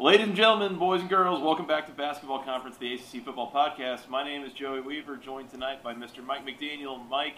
[0.00, 4.08] Ladies and gentlemen, boys and girls, welcome back to Basketball Conference, the ACC Football Podcast.
[4.08, 6.24] My name is Joey Weaver, joined tonight by Mr.
[6.24, 7.06] Mike McDaniel.
[7.10, 7.34] Mike,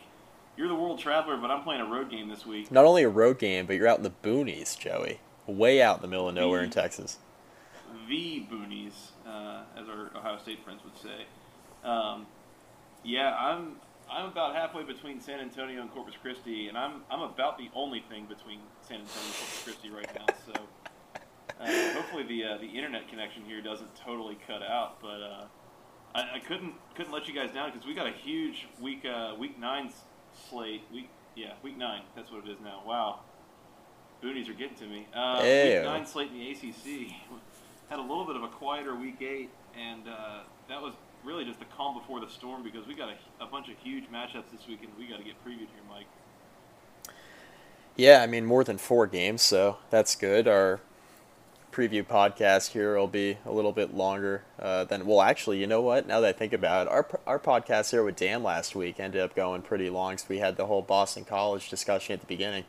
[0.57, 2.70] you're the world traveler, but I'm playing a road game this week.
[2.70, 5.19] Not only a road game, but you're out in the boonies, Joey.
[5.48, 7.19] Way out in the middle of nowhere in Texas.
[8.09, 11.27] The boonies, uh, as our Ohio State friends would say.
[11.83, 12.27] Um,
[13.03, 13.75] yeah, I'm
[14.09, 18.05] I'm about halfway between San Antonio and Corpus Christi, and I'm I'm about the only
[18.09, 20.27] thing between San Antonio and Corpus Christi right now.
[20.47, 20.53] So
[21.62, 25.01] uh, hopefully the uh, the internet connection here doesn't totally cut out.
[25.01, 25.45] But uh,
[26.14, 29.34] I, I couldn't couldn't let you guys down because we got a huge week uh,
[29.39, 29.92] week nine
[30.48, 30.83] slate.
[30.92, 32.03] Week yeah week nine.
[32.17, 32.83] That's what it is now.
[32.86, 33.20] Wow.
[34.23, 35.06] Boonies are getting to me.
[35.14, 37.12] Uh, week nine slate in the ACC
[37.92, 41.58] had a little bit of a quieter week eight, and uh, that was really just
[41.58, 44.67] the calm before the storm because we got a, a bunch of huge matchups this
[44.67, 44.92] weekend.
[44.98, 46.06] We got to get previewed here, Mike.
[47.95, 50.48] Yeah, I mean, more than four games, so that's good.
[50.48, 50.81] Our
[51.73, 55.06] preview podcast here will be a little bit longer uh, than.
[55.06, 56.06] Well, actually, you know what?
[56.06, 59.20] Now that I think about it, our, our podcast here with Dan last week ended
[59.20, 62.64] up going pretty long because we had the whole Boston College discussion at the beginning.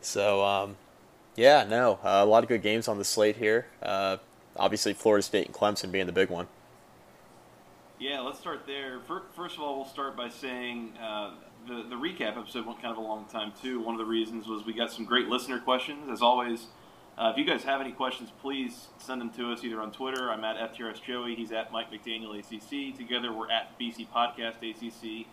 [0.00, 0.76] So, um,
[1.36, 3.66] yeah, no, uh, a lot of good games on the slate here.
[3.82, 4.16] Uh,
[4.56, 6.48] obviously, Florida State and Clemson being the big one.
[8.00, 9.00] Yeah, let's start there.
[9.34, 11.32] First of all, we'll start by saying uh,
[11.66, 13.80] the the recap episode went kind of a long time too.
[13.80, 16.08] One of the reasons was we got some great listener questions.
[16.08, 16.66] As always,
[17.18, 20.30] uh, if you guys have any questions, please send them to us either on Twitter.
[20.30, 21.34] I'm at FTRS Joey.
[21.34, 22.96] He's at Mike McDaniel ACC.
[22.96, 25.26] Together, we're at BC Podcast ACC.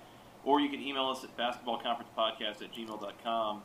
[0.43, 3.61] Or you can email us at basketballconferencepodcast at gmail.com.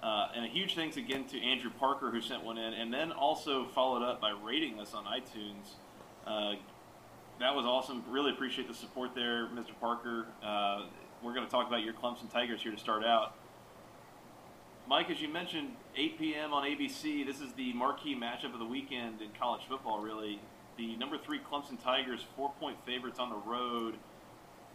[0.00, 3.10] Uh, and a huge thanks again to Andrew Parker who sent one in, and then
[3.10, 5.74] also followed up by rating us on iTunes.
[6.24, 6.54] Uh,
[7.40, 8.04] that was awesome.
[8.08, 9.72] Really appreciate the support there, Mr.
[9.80, 10.26] Parker.
[10.40, 10.82] Uh,
[11.20, 13.34] we're going to talk about your Clemson Tigers here to start out.
[14.88, 16.52] Mike, as you mentioned, 8 p.m.
[16.52, 17.24] on ABC.
[17.24, 20.00] This is the marquee matchup of the weekend in college football.
[20.00, 20.38] Really,
[20.76, 23.94] the number three Clemson Tigers, four-point favorites on the road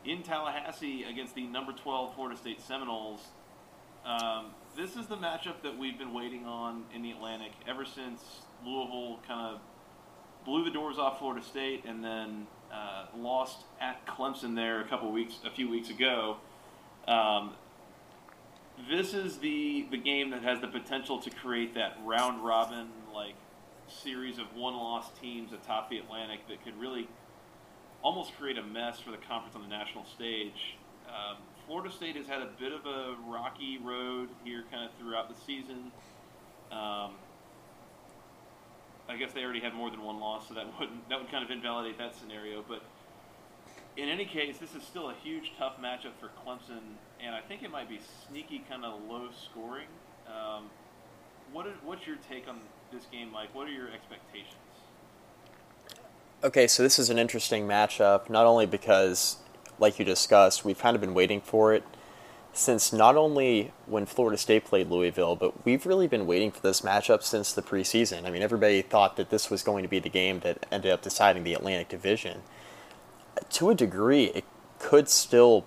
[0.03, 3.19] in Tallahassee against the number 12 Florida State Seminoles.
[4.03, 8.23] Um, this is the matchup that we've been waiting on in the Atlantic ever since
[8.65, 9.61] Louisville kind of
[10.43, 15.11] blew the doors off Florida State and then uh, lost at Clemson there a couple
[15.11, 16.37] weeks, a few weeks ago.
[17.07, 17.51] Um,
[18.89, 23.35] this is the the game that has the potential to create that round robin like
[23.91, 27.07] series of one loss teams atop the Atlantic that could really
[28.01, 30.77] almost create a mess for the conference on the national stage.
[31.07, 31.37] Um,
[31.67, 35.39] Florida State has had a bit of a rocky road here, kind of throughout the
[35.45, 35.91] season.
[36.71, 37.11] Um,
[39.09, 41.43] I guess they already have more than one loss, so that wouldn't that would kind
[41.43, 42.63] of invalidate that scenario.
[42.67, 42.81] But
[43.97, 47.63] in any case, this is still a huge, tough matchup for Clemson, and I think
[47.63, 49.87] it might be sneaky, kind of low scoring.
[50.27, 50.65] Um,
[51.51, 52.59] what is, what's your take on
[52.91, 53.53] this game, Mike?
[53.53, 54.55] What are your expectations?
[56.43, 59.37] Okay, so this is an interesting matchup, not only because,
[59.77, 61.83] like you discussed, we've kind of been waiting for it
[62.53, 66.81] since not only when Florida State played Louisville, but we've really been waiting for this
[66.81, 68.25] matchup since the preseason.
[68.25, 71.01] I mean, everybody thought that this was going to be the game that ended up
[71.01, 72.41] deciding the Atlantic Division.
[73.51, 74.43] To a degree, it
[74.79, 75.65] could still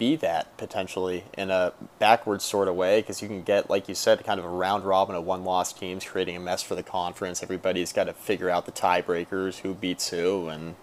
[0.00, 3.94] be that potentially in a backwards sort of way because you can get, like you
[3.94, 6.82] said, kind of a round robin of one loss teams creating a mess for the
[6.82, 7.42] conference.
[7.42, 10.74] Everybody's got to figure out the tiebreakers, who beats who, and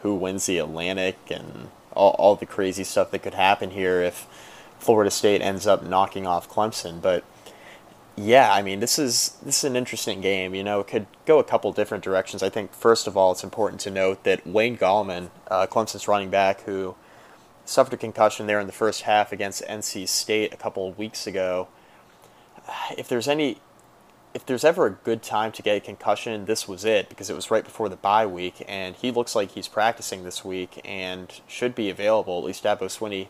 [0.00, 4.26] who wins the Atlantic, and all, all the crazy stuff that could happen here if
[4.78, 7.02] Florida State ends up knocking off Clemson.
[7.02, 7.24] But
[8.16, 10.54] yeah, I mean, this is this is an interesting game.
[10.54, 12.42] You know, it could go a couple different directions.
[12.42, 16.30] I think first of all, it's important to note that Wayne Gallman, uh, Clemson's running
[16.30, 16.94] back, who
[17.66, 21.26] suffered a concussion there in the first half against NC State a couple of weeks
[21.26, 21.68] ago.
[22.96, 23.58] If there's any,
[24.34, 27.36] if there's ever a good time to get a concussion, this was it because it
[27.36, 31.40] was right before the bye week, and he looks like he's practicing this week and
[31.46, 32.38] should be available.
[32.38, 33.28] At least Dabo Swinney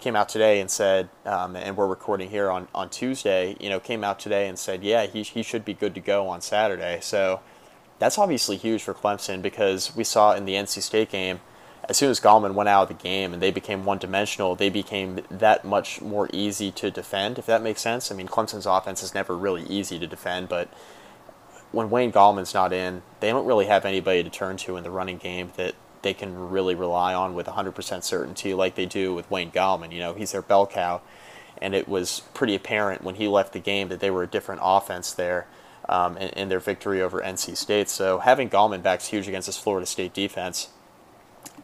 [0.00, 3.78] came out today and said, um, and we're recording here on, on Tuesday, you know,
[3.78, 6.98] came out today and said, yeah, he, he should be good to go on Saturday.
[7.02, 7.40] So
[7.98, 11.40] that's obviously huge for Clemson because we saw in the NC State game,
[11.90, 14.70] as soon as Gallman went out of the game and they became one dimensional, they
[14.70, 18.12] became that much more easy to defend, if that makes sense.
[18.12, 20.68] I mean, Clemson's offense is never really easy to defend, but
[21.72, 24.90] when Wayne Gallman's not in, they don't really have anybody to turn to in the
[24.90, 29.28] running game that they can really rely on with 100% certainty like they do with
[29.28, 29.90] Wayne Gallman.
[29.90, 31.00] You know, he's their bell cow,
[31.60, 34.60] and it was pretty apparent when he left the game that they were a different
[34.62, 35.48] offense there
[35.88, 37.88] um, in, in, their victory over NC State.
[37.88, 40.68] So having Gallman back is huge against this Florida State defense.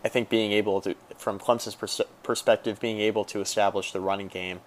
[0.05, 4.29] I think being able to, from Clemson's pers- perspective, being able to establish the running
[4.29, 4.61] game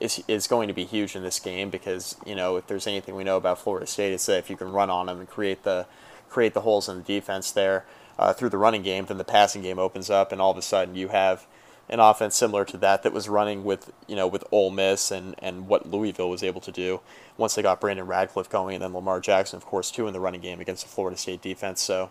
[0.00, 3.14] is is going to be huge in this game because you know if there's anything
[3.14, 5.62] we know about Florida State, it's that if you can run on them and create
[5.62, 5.86] the
[6.28, 7.84] create the holes in the defense there
[8.18, 10.62] uh, through the running game, then the passing game opens up, and all of a
[10.62, 11.46] sudden you have
[11.88, 15.34] an offense similar to that that was running with you know with Ole Miss and
[15.38, 17.00] and what Louisville was able to do
[17.36, 20.20] once they got Brandon Radcliff going, and then Lamar Jackson, of course, too in the
[20.20, 21.80] running game against the Florida State defense.
[21.80, 22.10] So.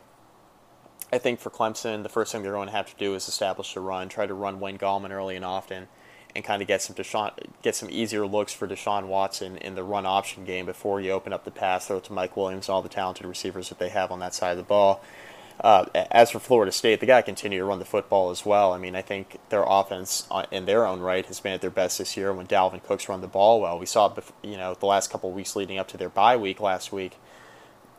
[1.13, 3.75] I think for Clemson, the first thing they're going to have to do is establish
[3.75, 5.87] a run, try to run Wayne Gallman early and often,
[6.35, 7.31] and kind of get some Deshaun,
[7.61, 11.31] get some easier looks for Deshaun Watson in the run option game before you open
[11.31, 14.09] up the pass, throw to Mike Williams and all the talented receivers that they have
[14.09, 15.03] on that side of the ball.
[15.61, 18.73] Uh, as for Florida State, they got to continue to run the football as well.
[18.73, 21.69] I mean, I think their offense, uh, in their own right, has been at their
[21.69, 22.33] best this year.
[22.33, 24.11] When Dalvin Cook's run the ball well, we saw,
[24.41, 27.17] you know, the last couple weeks leading up to their bye week last week.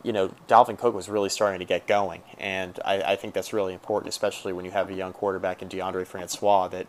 [0.05, 3.53] You know, Dalvin Cook was really starting to get going, and I, I think that's
[3.53, 6.87] really important, especially when you have a young quarterback in Deondre Francois that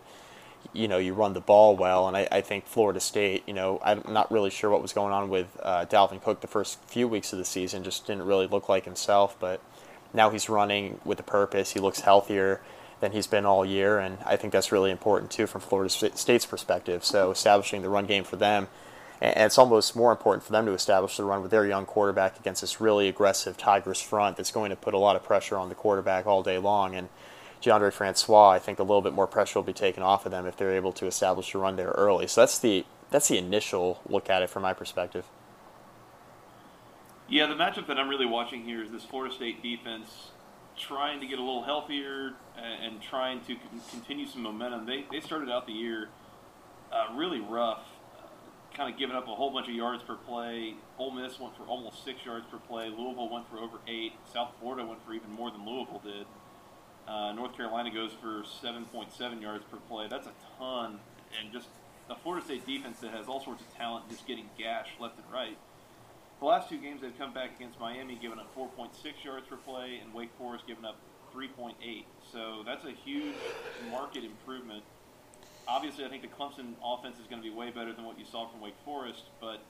[0.73, 2.07] you know you run the ball well.
[2.07, 5.13] And I, I think Florida State, you know, I'm not really sure what was going
[5.13, 7.83] on with uh, Dalvin Cook the first few weeks of the season.
[7.83, 9.61] Just didn't really look like himself, but
[10.13, 11.71] now he's running with a purpose.
[11.71, 12.61] He looks healthier
[13.00, 16.45] than he's been all year, and I think that's really important too from Florida State's
[16.45, 17.03] perspective.
[17.03, 18.68] So establishing the run game for them,
[19.21, 22.39] and it's almost more important for them to establish the run with their young quarterback
[22.39, 25.69] against this really aggressive Tigers front that's going to put a lot of pressure on
[25.69, 26.95] the quarterback all day long.
[26.95, 27.09] And
[27.62, 30.45] Deondre Francois, I think a little bit more pressure will be taken off of them
[30.45, 32.27] if they're able to establish a run there early.
[32.27, 35.25] So that's the that's the initial look at it from my perspective.
[37.27, 40.29] Yeah, the matchup that I'm really watching here is this Florida State defense
[40.77, 43.56] trying to get a little healthier and, trying to
[43.89, 44.85] continue some momentum.
[44.85, 46.09] They, they started out the year
[46.91, 47.83] uh, really rough,
[48.75, 50.75] kind of giving up a whole bunch of yards per play.
[50.98, 52.89] Ole Miss went for almost six yards per play.
[52.89, 54.13] Louisville went for over eight.
[54.31, 56.25] South Florida went for even more than Louisville did.
[57.07, 60.07] Uh, North Carolina goes for 7.7 yards per play.
[60.10, 61.00] That's a ton.
[61.39, 61.68] And just
[62.10, 65.31] a Florida State defense that has all sorts of talent just getting gashed left and
[65.31, 65.57] right.
[66.39, 68.89] The last two games they've come back against Miami, giving up 4.6
[69.24, 70.98] yards per play, and Wake Forest giving up
[71.33, 72.04] 3.8.
[72.31, 73.36] So that's a huge
[73.89, 74.83] market improvement.
[75.67, 78.25] Obviously, I think the Clemson offense is going to be way better than what you
[78.25, 79.62] saw from Wake Forest, but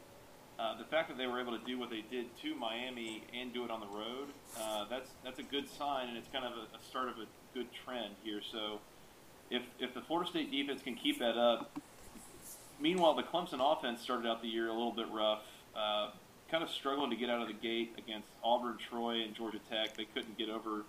[0.60, 3.54] uh, the fact that they were able to do what they did to Miami and
[3.54, 6.52] do it on the road, uh, that's that's a good sign, and it's kind of
[6.54, 8.42] a, a start of a good trend here.
[8.42, 8.80] So,
[9.50, 11.78] if if the Florida State defense can keep that up,
[12.80, 15.44] meanwhile the Clemson offense started out the year a little bit rough.
[15.76, 16.12] Uh,
[16.50, 19.98] kind of struggling to get out of the gate against Auburn, Troy, and Georgia Tech.
[19.98, 20.84] They couldn't get over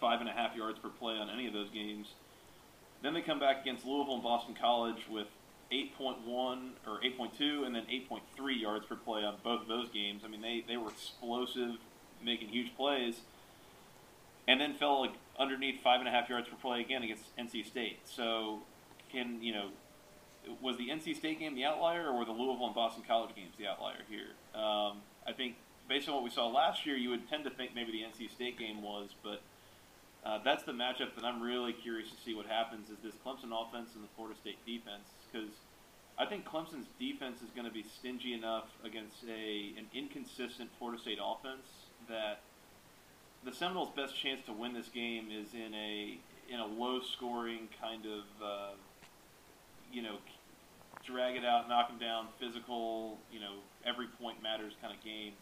[0.00, 2.08] five and a half yards per play on any of those games.
[3.06, 5.28] Then they come back against Louisville and Boston College with
[5.70, 6.26] 8.1
[6.88, 8.20] or 8.2 and then 8.3
[8.60, 10.22] yards per play on both of those games.
[10.24, 11.76] I mean, they, they were explosive,
[12.20, 13.20] making huge plays,
[14.48, 17.64] and then fell like underneath five and a half yards per play again against NC
[17.64, 18.00] State.
[18.06, 18.62] So,
[19.12, 19.68] can you know
[20.60, 23.54] was the NC State game the outlier, or were the Louisville and Boston College games
[23.56, 24.34] the outlier here?
[24.60, 25.54] Um, I think
[25.88, 28.32] based on what we saw last year, you would tend to think maybe the NC
[28.32, 29.42] State game was, but
[30.24, 33.52] uh, that's the matchup that I'm really curious to see what happens is this Clemson
[33.52, 35.50] offense and the Florida State defense because
[36.18, 41.00] I think Clemson's defense is going to be stingy enough against a an inconsistent Florida
[41.00, 41.66] State offense
[42.08, 42.40] that
[43.44, 46.18] the Seminoles' best chance to win this game is in a
[46.48, 48.74] in a low scoring kind of uh,
[49.92, 50.16] you know
[51.06, 53.54] drag it out, knock them down, physical, you know,
[53.84, 55.32] every point matters kind of game.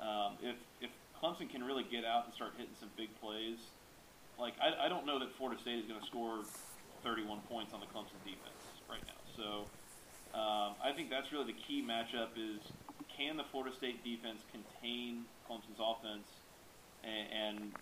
[0.00, 3.58] Um, if if Clemson can really get out and start hitting some big plays,
[4.38, 6.40] like I, I don't know that Florida State is going to score
[7.02, 9.20] 31 points on the Clemson defense right now.
[9.36, 12.60] So um, I think that's really the key matchup is
[13.16, 16.28] can the Florida State defense contain Clemson's offense,
[17.02, 17.72] and, and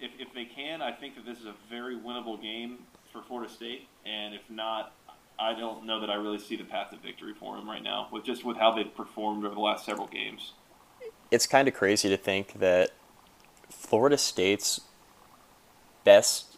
[0.00, 2.78] if, if they can, I think that this is a very winnable game
[3.12, 3.88] for Florida State.
[4.04, 4.92] And if not,
[5.38, 8.08] I don't know that I really see the path to victory for them right now,
[8.12, 10.52] with just with how they've performed over the last several games.
[11.30, 12.90] It's kind of crazy to think that
[13.70, 14.80] Florida State's
[16.04, 16.56] best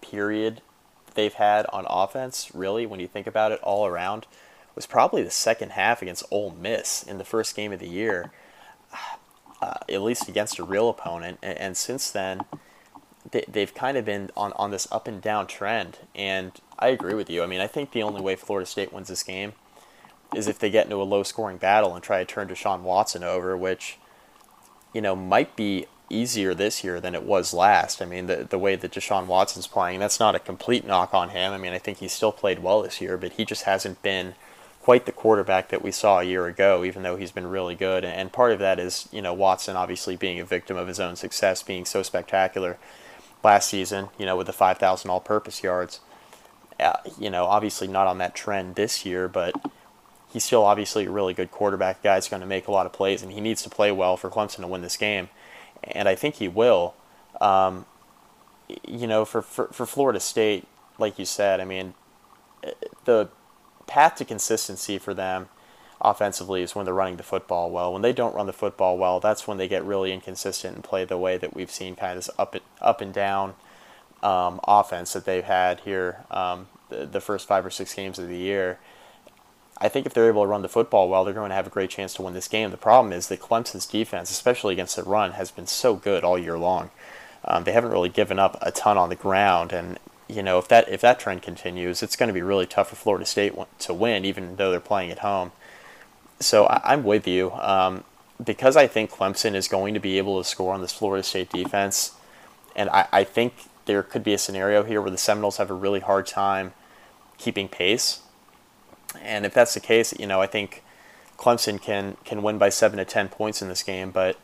[0.00, 0.62] period
[1.14, 4.26] they've had on offense, really, when you think about it all around,
[4.74, 8.30] was probably the second half against Ole Miss in the first game of the year,
[9.60, 11.38] uh, at least against a real opponent.
[11.42, 12.42] And, and since then,
[13.30, 15.98] they, have kind of been on, on this up and down trend.
[16.14, 17.42] And I agree with you.
[17.42, 19.54] I mean, I think the only way Florida State wins this game
[20.34, 23.24] is if they get into a low scoring battle and try to turn Deshaun Watson
[23.24, 23.98] over, which,
[24.92, 28.00] you know, might be easier this year than it was last.
[28.00, 31.30] I mean, the the way that Deshaun Watson's playing, that's not a complete knock on
[31.30, 31.52] him.
[31.52, 34.34] I mean, I think he still played well this year, but he just hasn't been
[34.80, 38.04] quite the quarterback that we saw a year ago, even though he's been really good.
[38.04, 41.16] And part of that is, you know, Watson obviously being a victim of his own
[41.16, 42.78] success, being so spectacular
[43.42, 45.98] last season, you know, with the 5,000 all purpose yards.
[46.78, 49.54] Uh, you know, obviously not on that trend this year, but
[50.32, 52.00] he's still obviously a really good quarterback.
[52.00, 54.30] Guy's going to make a lot of plays, and he needs to play well for
[54.30, 55.30] Clemson to win this game
[55.82, 56.94] and I think he will.
[57.40, 57.86] Um,
[58.86, 60.66] you know, for, for, for Florida State,
[60.98, 61.94] like you said, I mean,
[63.04, 63.28] the
[63.86, 65.48] path to consistency for them
[66.00, 67.92] offensively is when they're running the football well.
[67.92, 71.04] When they don't run the football well, that's when they get really inconsistent and play
[71.04, 73.54] the way that we've seen kind of this up and, up and down
[74.22, 78.28] um, offense that they've had here um, the, the first five or six games of
[78.28, 78.78] the year.
[79.78, 81.70] I think if they're able to run the football well, they're going to have a
[81.70, 82.70] great chance to win this game.
[82.70, 86.38] The problem is that Clemson's defense, especially against the run, has been so good all
[86.38, 86.90] year long.
[87.44, 90.66] Um, they haven't really given up a ton on the ground, and you know if
[90.68, 93.94] that if that trend continues, it's going to be really tough for Florida State to
[93.94, 95.52] win, even though they're playing at home.
[96.40, 98.02] So I, am with you um,
[98.42, 101.50] because I think Clemson is going to be able to score on this Florida State
[101.50, 102.12] defense,
[102.74, 103.54] and I, I think
[103.84, 106.72] there could be a scenario here where the Seminoles have a really hard time
[107.38, 108.22] keeping pace
[109.22, 110.82] and if that's the case, you know, I think
[111.36, 114.10] Clemson can can win by seven to ten points in this game.
[114.10, 114.38] But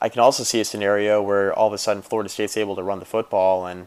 [0.00, 2.82] I can also see a scenario where all of a sudden Florida State's able to
[2.82, 3.86] run the football and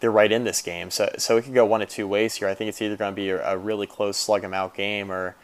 [0.00, 0.90] they're right in this game.
[0.90, 2.48] So so it could go one of two ways here.
[2.48, 5.10] I think it's either going to be a, a really close slug 'em out game
[5.10, 5.36] or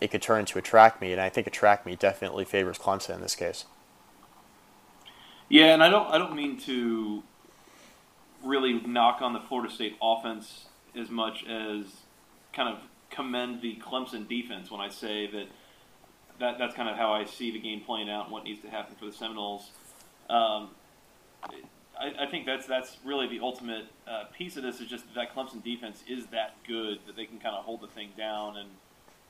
[0.00, 1.12] it could turn into a track meet.
[1.12, 3.64] And I think a track meet definitely favors Clemson in this case.
[5.48, 7.22] Yeah, and I don't I don't mean to
[8.44, 11.84] really knock on the Florida State offense as much as
[12.52, 12.78] kind of
[13.10, 15.46] commend the Clemson defense when I say that,
[16.40, 18.68] that that's kind of how I see the game playing out and what needs to
[18.68, 19.70] happen for the Seminoles.
[20.30, 20.70] Um,
[21.98, 25.34] I, I, think that's that's really the ultimate uh, piece of this is just that
[25.34, 28.68] Clemson defense is that good that they can kind of hold the thing down and,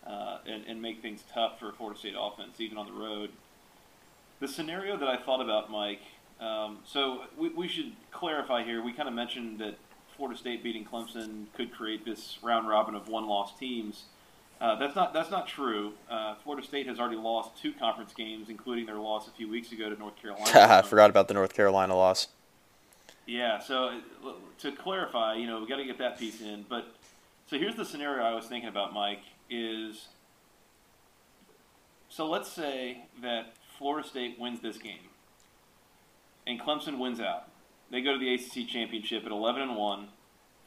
[0.06, 3.30] uh, and and make things tough for Florida State offense even on the road.
[4.40, 6.02] The scenario that I thought about, Mike.
[6.40, 8.82] Um, so we, we should clarify here.
[8.82, 9.76] We kind of mentioned that
[10.18, 14.06] Florida State beating Clemson could create this round robin of one loss teams.
[14.60, 15.92] Uh, that's not that's not true.
[16.10, 19.70] Uh, Florida State has already lost two conference games, including their loss a few weeks
[19.70, 20.50] ago to North Carolina.
[20.54, 22.26] I forgot about the North Carolina loss.
[23.26, 24.00] Yeah, so
[24.58, 26.64] to clarify, you know, we got to get that piece in.
[26.68, 26.92] But
[27.46, 29.22] so here's the scenario I was thinking about, Mike.
[29.48, 30.08] Is
[32.08, 35.10] so let's say that Florida State wins this game,
[36.44, 37.48] and Clemson wins out.
[37.90, 40.08] They go to the ACC championship at 11 and one.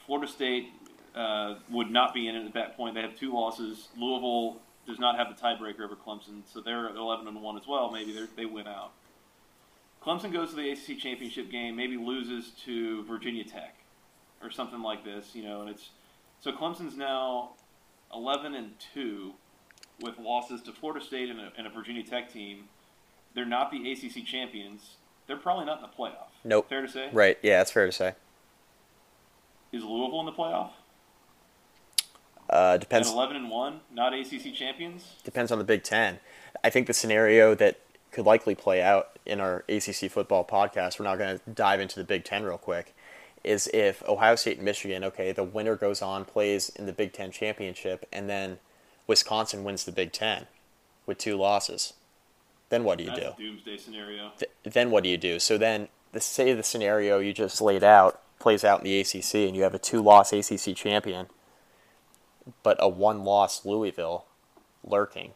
[0.05, 0.69] Florida State
[1.15, 2.95] uh, would not be in it at that point.
[2.95, 3.89] They have two losses.
[3.97, 7.91] Louisville does not have the tiebreaker over Clemson, so they're 11 and one as well.
[7.91, 8.91] Maybe they win out.
[10.03, 13.75] Clemson goes to the ACC championship game, maybe loses to Virginia Tech
[14.41, 15.89] or something like this, you know, and it's
[16.39, 17.51] so Clemson's now
[18.11, 19.33] 11 and two
[20.01, 22.63] with losses to Florida State and a, and a Virginia Tech team.
[23.35, 24.97] They're not the ACC champions
[25.31, 26.27] they're probably not in the playoff.
[26.43, 26.67] Nope.
[26.67, 27.09] Fair to say?
[27.13, 27.37] Right.
[27.41, 28.15] Yeah, that's fair to say.
[29.71, 30.71] Is Louisville in the playoff?
[32.49, 33.07] Uh, depends.
[33.07, 35.15] At Eleven and one, not ACC champions.
[35.23, 36.19] Depends on the Big Ten.
[36.65, 37.79] I think the scenario that
[38.11, 40.99] could likely play out in our ACC football podcast.
[40.99, 42.93] We're not going to dive into the Big Ten real quick.
[43.45, 47.13] Is if Ohio State and Michigan, okay, the winner goes on, plays in the Big
[47.13, 48.59] Ten championship, and then
[49.07, 50.47] Wisconsin wins the Big Ten
[51.05, 51.93] with two losses.
[52.71, 53.43] Then what do you That's do?
[53.43, 54.31] doomsday scenario.
[54.39, 55.39] Th- then what do you do?
[55.39, 59.35] So then, the say the scenario you just laid out plays out in the ACC,
[59.35, 61.27] and you have a two-loss ACC champion,
[62.63, 64.25] but a one-loss Louisville
[64.85, 65.33] lurking.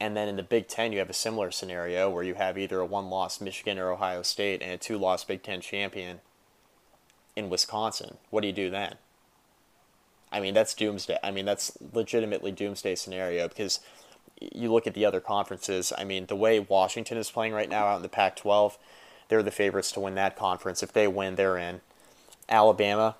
[0.00, 2.80] And then in the Big Ten, you have a similar scenario where you have either
[2.80, 6.20] a one-loss Michigan or Ohio State and a two-loss Big Ten champion
[7.36, 8.16] in Wisconsin.
[8.30, 8.96] What do you do then?
[10.32, 11.18] I mean, that's doomsday.
[11.22, 13.80] I mean, that's legitimately doomsday scenario because
[14.52, 15.92] you look at the other conferences.
[15.96, 18.78] I mean, the way Washington is playing right now out in the Pac 12,
[19.28, 20.82] they're the favorites to win that conference.
[20.82, 21.80] If they win, they're in.
[22.48, 23.16] Alabama,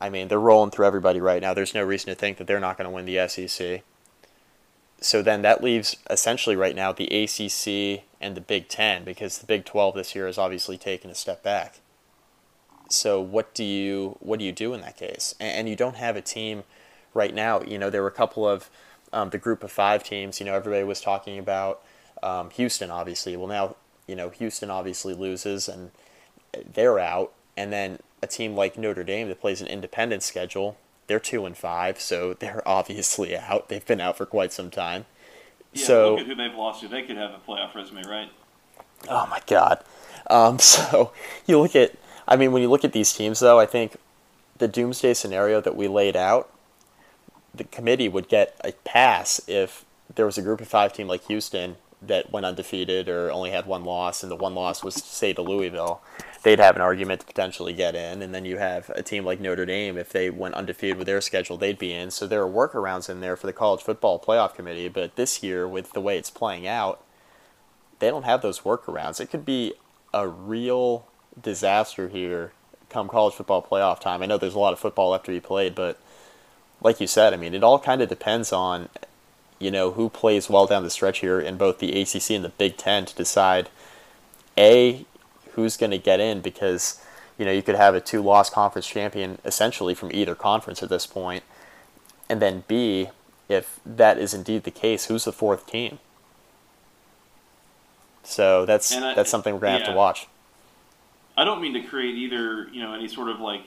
[0.00, 1.54] I mean, they're rolling through everybody right now.
[1.54, 3.82] There's no reason to think that they're not going to win the SEC.
[5.00, 9.46] So then that leaves essentially right now the ACC and the Big Ten because the
[9.46, 11.80] Big 12 this year has obviously taken a step back.
[12.88, 15.34] So what do you what do you do in that case?
[15.40, 16.64] And you don't have a team
[17.14, 17.60] right now.
[17.62, 18.70] You know, there were a couple of
[19.12, 21.82] um, the group of five teams, you know, everybody was talking about
[22.22, 23.36] um, Houston, obviously.
[23.36, 25.90] Well, now, you know, Houston obviously loses and
[26.72, 27.32] they're out.
[27.56, 31.56] And then a team like Notre Dame that plays an independent schedule, they're two and
[31.56, 33.68] five, so they're obviously out.
[33.68, 35.06] They've been out for quite some time.
[35.72, 36.88] Yeah, so look at who they've lost to.
[36.88, 38.30] They could have a playoff resume, right?
[39.08, 39.84] Oh my god.
[40.28, 41.12] Um, so
[41.46, 41.92] you look at,
[42.26, 43.96] I mean, when you look at these teams, though, I think
[44.58, 46.50] the doomsday scenario that we laid out,
[47.56, 49.84] the committee would get a pass if
[50.14, 53.66] there was a group of five team like Houston that went undefeated or only had
[53.66, 56.02] one loss, and the one loss was say to Louisville,
[56.42, 58.22] they'd have an argument to potentially get in.
[58.22, 61.20] And then you have a team like Notre Dame, if they went undefeated with their
[61.20, 62.10] schedule, they'd be in.
[62.10, 64.88] So there are workarounds in there for the college football playoff committee.
[64.88, 67.02] But this year, with the way it's playing out,
[67.98, 69.20] they don't have those workarounds.
[69.20, 69.72] It could be
[70.12, 71.06] a real
[71.42, 72.52] disaster here
[72.88, 74.22] come college football playoff time.
[74.22, 75.98] I know there's a lot of football left to be played, but
[76.80, 78.88] like you said, I mean, it all kind of depends on
[79.58, 82.50] you know, who plays well down the stretch here in both the ACC and the
[82.50, 83.68] Big Ten to decide
[84.58, 85.04] a
[85.52, 87.02] who's going to get in because
[87.38, 91.06] you know you could have a two-loss conference champion essentially from either conference at this
[91.06, 91.42] point,
[92.28, 93.08] and then b
[93.48, 95.98] if that is indeed the case, who's the fourth team?
[98.22, 100.26] So that's I, that's something we're gonna yeah, have to watch.
[101.36, 103.62] I don't mean to create either you know any sort of like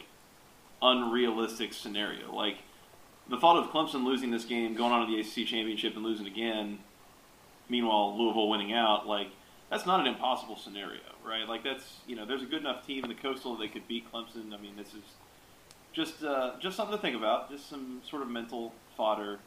[0.81, 2.55] unrealistic scenario like
[3.29, 6.27] the thought of Clemson losing this game, going on to the ACC championship and losing
[6.27, 6.79] again,
[7.69, 9.27] meanwhile Louisville winning out, like
[9.69, 11.48] that's not an impossible scenario, right?
[11.48, 13.88] Like that's you know there's a good enough team in the Coastal that they could
[13.88, 14.53] beat Clemson.
[14.53, 15.03] I mean, this is
[15.93, 19.39] just uh, just something to think about, just some sort of mental fodder.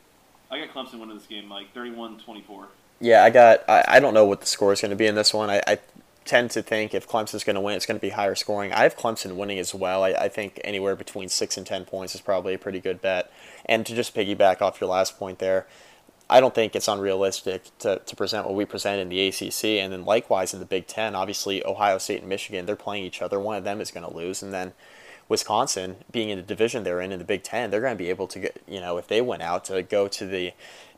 [0.51, 2.67] I got Clemson winning this game, like 31-24.
[3.01, 3.69] Yeah, I got.
[3.69, 5.51] I, I don't know what the score is going to be in this one.
[5.51, 5.79] I, I
[6.25, 8.73] tend to think if Clemson's going to win, it's going to be higher scoring.
[8.73, 10.05] I have Clemson winning as well.
[10.05, 13.33] I, I think anywhere between six and ten points is probably a pretty good bet.
[13.67, 15.67] And to just piggyback off your last point there,
[16.29, 19.65] I don't think it's unrealistic to, to present what we present in the ACC.
[19.83, 23.21] And then likewise in the Big Ten, obviously Ohio State and Michigan, they're playing each
[23.21, 23.39] other.
[23.39, 24.43] One of them is going to lose.
[24.43, 24.73] And then
[25.29, 28.11] Wisconsin, being in the division they're in in the Big Ten, they're going to be
[28.11, 30.53] able to get, you know, if they went out to go to the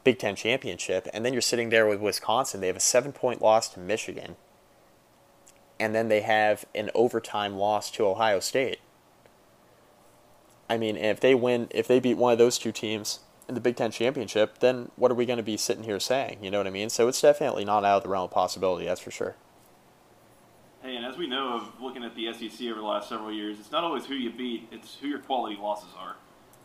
[0.04, 1.09] Big Ten championship.
[1.12, 2.61] And then you're sitting there with Wisconsin.
[2.61, 4.37] They have a seven point loss to Michigan.
[5.80, 8.78] And then they have an overtime loss to Ohio State.
[10.69, 13.61] I mean, if they win, if they beat one of those two teams in the
[13.61, 16.39] Big Ten championship, then what are we going to be sitting here saying?
[16.43, 16.89] You know what I mean?
[16.89, 18.87] So it's definitely not out of the realm of possibility.
[18.87, 19.37] That's for sure.
[20.83, 23.59] Hey, and as we know of looking at the SEC over the last several years,
[23.59, 26.17] it's not always who you beat; it's who your quality losses are.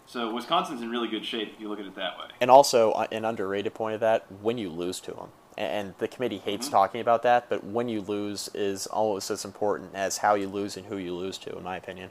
[0.06, 2.26] So Wisconsin's in really good shape if you look at it that way.
[2.42, 6.08] And also, uh, an underrated point of that: when you lose to them, and the
[6.08, 6.76] committee hates mm-hmm.
[6.76, 10.78] talking about that, but when you lose is almost as important as how you lose
[10.78, 12.10] and who you lose to, in my opinion.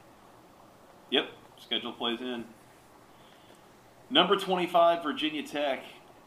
[1.11, 1.29] Yep,
[1.69, 2.45] schedule plays in.
[4.09, 5.83] Number 25, Virginia Tech,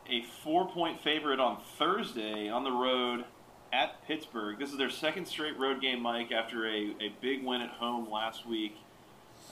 [0.09, 3.25] a four point favorite on Thursday on the road
[3.73, 4.57] at Pittsburgh.
[4.57, 8.09] This is their second straight road game, Mike, after a, a big win at home
[8.09, 8.77] last week.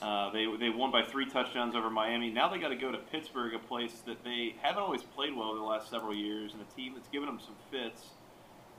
[0.01, 2.31] Uh, they, they won by three touchdowns over Miami.
[2.31, 5.53] Now they got to go to Pittsburgh, a place that they haven't always played well
[5.53, 8.01] the last several years, and a team that's given them some fits.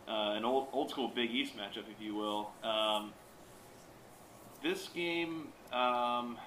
[0.09, 2.51] Uh, an old, old school Big East matchup, if you will.
[2.65, 3.13] Um,
[4.63, 5.49] this game.
[5.75, 6.39] Um,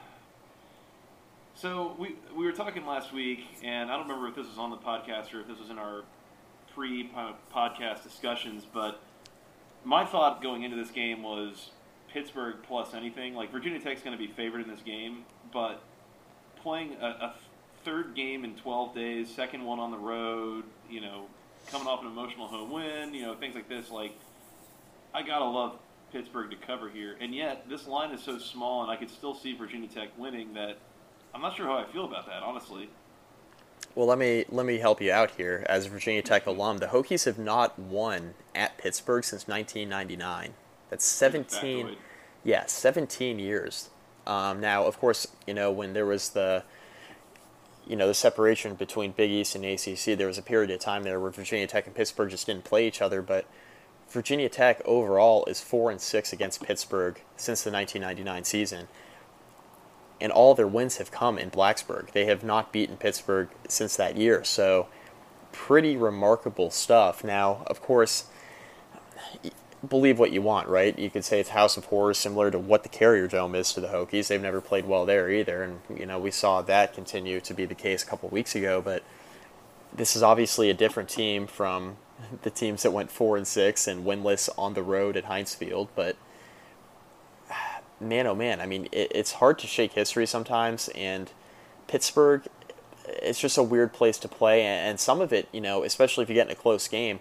[1.55, 4.71] so we we were talking last week, and I don't remember if this was on
[4.71, 6.03] the podcast or if this was in our
[6.73, 8.99] pre-podcast discussions, but
[9.85, 11.69] my thought going into this game was
[12.11, 13.33] Pittsburgh plus anything.
[13.33, 15.81] Like Virginia Tech's going to be favored in this game, but
[16.61, 17.35] playing a, a
[17.85, 21.27] third game in 12 days, second one on the road, you know,
[21.67, 23.89] coming off an emotional home win, you know, things like this.
[23.89, 24.11] Like
[25.13, 25.77] I gotta love
[26.11, 29.33] Pittsburgh to cover here, and yet this line is so small, and I could still
[29.33, 30.77] see Virginia Tech winning that
[31.35, 32.89] I'm not sure how I feel about that, honestly.
[33.93, 35.65] Well, let me let me help you out here.
[35.67, 40.53] As a Virginia Tech alum, the Hokies have not won at Pittsburgh since 1999.
[40.89, 41.97] That's 17.
[42.45, 43.89] Yeah, 17 years.
[44.25, 46.63] Um, now, of course, you know when there was the
[47.85, 51.03] you know the separation between Big East and ACC, there was a period of time
[51.03, 53.21] there where Virginia Tech and Pittsburgh just didn't play each other.
[53.21, 53.45] But
[54.09, 58.87] Virginia Tech overall is four and six against Pittsburgh since the 1999 season
[60.21, 62.11] and all their wins have come in Blacksburg.
[62.11, 64.43] They have not beaten Pittsburgh since that year.
[64.43, 64.87] So,
[65.51, 67.23] pretty remarkable stuff.
[67.23, 68.25] Now, of course,
[69.87, 70.97] believe what you want, right?
[70.97, 73.81] You could say it's House of Horrors, similar to what the Carrier Dome is to
[73.81, 74.27] the Hokies.
[74.27, 77.65] They've never played well there either, and you know we saw that continue to be
[77.65, 78.81] the case a couple weeks ago.
[78.81, 79.03] But
[79.93, 81.97] this is obviously a different team from
[82.41, 85.89] the teams that went four and six and winless on the road at Heinz Field.
[85.95, 86.15] But
[87.99, 91.31] man, oh man, I mean, it, it's hard to shake history sometimes, and
[91.87, 92.43] Pittsburgh,
[93.07, 96.29] it's just a weird place to play, and some of it, you know, especially if
[96.29, 97.19] you get in a close game,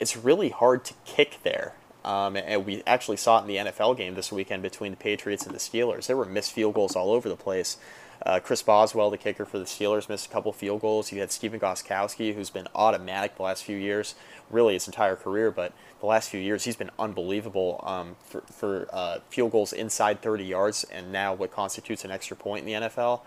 [0.00, 1.74] it's really hard to kick there.
[2.04, 5.44] Um, and we actually saw it in the NFL game this weekend between the Patriots
[5.44, 6.06] and the Steelers.
[6.06, 7.76] There were missed field goals all over the place.
[8.24, 11.12] Uh, Chris Boswell, the kicker for the Steelers, missed a couple field goals.
[11.12, 14.14] You had Stephen Gostkowski, who's been automatic the last few years,
[14.50, 18.88] really his entire career, but the last few years he's been unbelievable um, for, for
[18.92, 22.88] uh, field goals inside 30 yards and now what constitutes an extra point in the
[22.88, 23.20] NFL.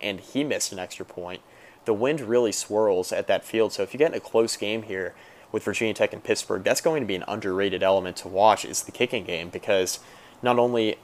[0.00, 1.42] And he missed an extra point.
[1.84, 4.82] The wind really swirls at that field, so if you get in a close game
[4.84, 5.14] here
[5.50, 8.82] with Virginia Tech and Pittsburgh, that's going to be an underrated element to watch is
[8.82, 9.98] the kicking game because
[10.42, 10.96] not only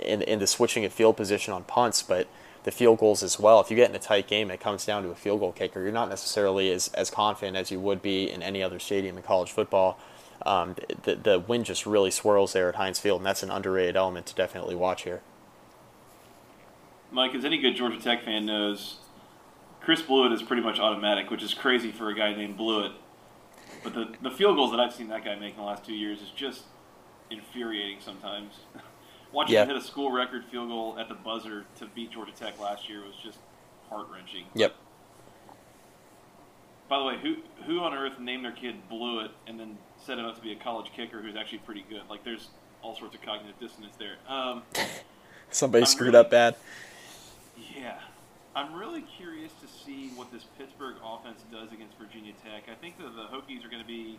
[0.00, 2.26] in, in the switching of field position on punts, but
[2.66, 3.60] the field goals as well.
[3.60, 5.80] If you get in a tight game, it comes down to a field goal kicker.
[5.80, 9.22] You're not necessarily as, as confident as you would be in any other stadium in
[9.22, 10.00] college football.
[10.44, 10.74] Um,
[11.04, 14.26] the, the wind just really swirls there at Heinz Field, and that's an underrated element
[14.26, 15.22] to definitely watch here.
[17.12, 18.96] Mike, as any good Georgia Tech fan knows,
[19.80, 22.94] Chris Blewitt is pretty much automatic, which is crazy for a guy named Blewitt.
[23.84, 25.94] But the, the field goals that I've seen that guy make in the last two
[25.94, 26.62] years is just
[27.30, 28.54] infuriating sometimes.
[29.32, 29.62] Watching Yeah.
[29.62, 32.88] him hit a school record field goal at the buzzer to beat Georgia Tech last
[32.88, 33.38] year was just
[33.90, 34.46] heart wrenching.
[34.54, 34.74] Yep.
[36.88, 40.24] By the way, who who on earth named their kid Blewitt and then set him
[40.24, 42.02] up to be a college kicker who's actually pretty good?
[42.08, 42.48] Like, there's
[42.82, 44.16] all sorts of cognitive dissonance there.
[44.28, 44.62] Um,
[45.50, 46.56] Somebody I'm screwed really- up bad.
[47.74, 47.98] yeah.
[48.54, 52.64] I'm really curious to see what this Pittsburgh offense does against Virginia Tech.
[52.70, 54.18] I think that the Hokies are going to be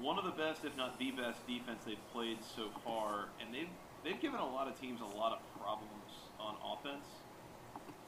[0.00, 3.68] one of the best, if not the best, defense they've played so far, and they've
[4.06, 5.90] they've given a lot of teams a lot of problems
[6.38, 7.06] on offense.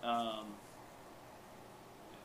[0.03, 0.47] Um,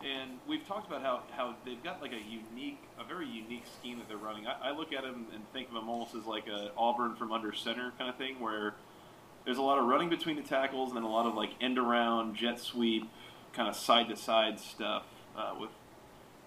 [0.06, 3.98] and we've talked about how, how they've got like a unique, a very unique scheme
[3.98, 4.46] that they're running.
[4.46, 7.32] I, I look at them and think of them almost as like a Auburn from
[7.32, 8.76] under center kind of thing, where
[9.46, 11.80] there's a lot of running between the tackles and then a lot of like end
[11.80, 13.10] around, jet sweep,
[13.54, 15.04] kind of side to side stuff
[15.36, 15.72] uh, with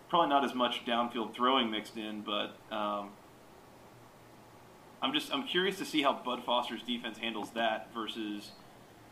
[0.09, 3.11] probably not as much downfield throwing mixed in, but um,
[5.03, 8.51] I'm just I'm curious to see how Bud Foster's defense handles that versus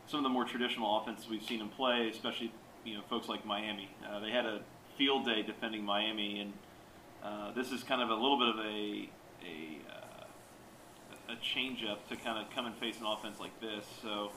[0.06, 2.52] some of the more traditional offenses we've seen him play, especially
[2.84, 3.88] you know folks like Miami.
[4.08, 4.60] Uh, they had a
[4.96, 6.52] field day defending Miami, and
[7.22, 9.08] uh, this is kind of a little bit of a
[9.44, 13.84] a uh, a change up to kind of come and face an offense like this.
[14.02, 14.30] So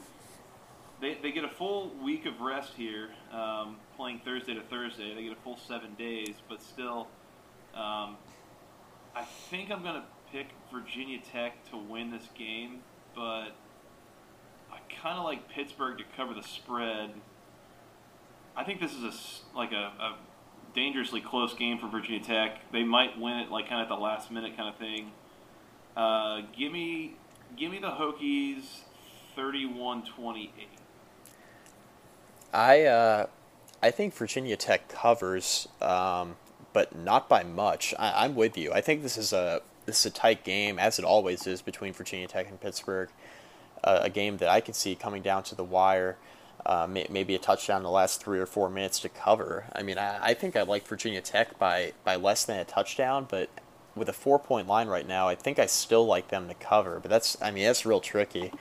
[1.02, 5.14] they, they get a full week of rest here, um, playing Thursday to Thursday.
[5.14, 7.08] They get a full seven days, but still,
[7.76, 8.18] um,
[9.16, 12.80] I think I'm going to pick Virginia Tech to win this game,
[13.16, 13.50] but
[14.72, 17.12] I kind of like Pittsburgh to cover the spread.
[18.56, 20.18] I think this is a like a, a
[20.74, 22.72] dangerously close game for Virginia Tech.
[22.72, 25.12] They might win it like kind of at the last minute kind of thing.
[25.96, 27.16] Uh, give me,
[27.58, 28.82] give me the Hokies,
[29.36, 30.50] 31-28.
[32.54, 33.26] I uh,
[33.82, 36.36] I think Virginia Tech covers, um,
[36.74, 37.94] but not by much.
[37.98, 38.72] I, I'm with you.
[38.72, 41.94] I think this is a this is a tight game, as it always is between
[41.94, 43.10] Virginia Tech and Pittsburgh.
[43.84, 46.18] Uh, a game that I can see coming down to the wire.
[46.66, 49.66] Uh, may, maybe a touchdown in the last three or four minutes to cover.
[49.74, 53.26] I mean, I, I think I like Virginia Tech by by less than a touchdown,
[53.30, 53.50] but
[53.96, 57.00] with a four point line right now, I think I still like them to cover.
[57.00, 58.52] But that's I mean that's real tricky.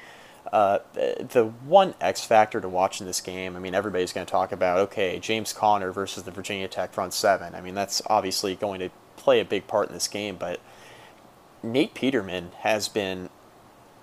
[0.52, 4.26] Uh, the, the one X factor to watch in this game, I mean, everybody's going
[4.26, 7.56] to talk about, okay, James Conner versus the Virginia Tech front seven.
[7.56, 10.60] I mean, that's obviously going to play a big part in this game, but
[11.62, 13.29] Nate Peterman has been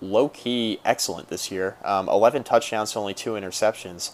[0.02, 1.78] low key excellent this year.
[1.84, 4.12] Um, 11 touchdowns to only two interceptions.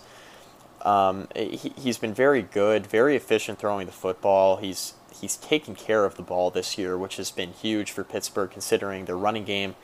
[0.82, 4.58] Um, he, he's been very good, very efficient throwing the football.
[4.58, 8.49] He's he's taken care of the ball this year, which has been huge for Pittsburgh
[8.49, 9.75] considering their running game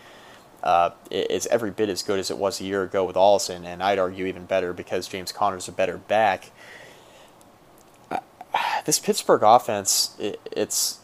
[0.64, 3.84] uh, is every bit as good as it was a year ago with Ollison, and
[3.84, 6.52] I'd argue even better because James Conner's a better back.
[8.86, 11.00] This Pittsburgh offense, it, it's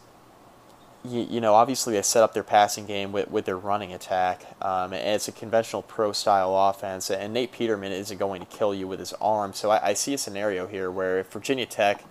[1.04, 4.44] you, you know obviously they set up their passing game with, with their running attack,
[4.60, 8.74] um, and it's a conventional pro style offense, and Nate Peterman isn't going to kill
[8.74, 9.52] you with his arm.
[9.52, 12.04] So I, I see a scenario here where if Virginia Tech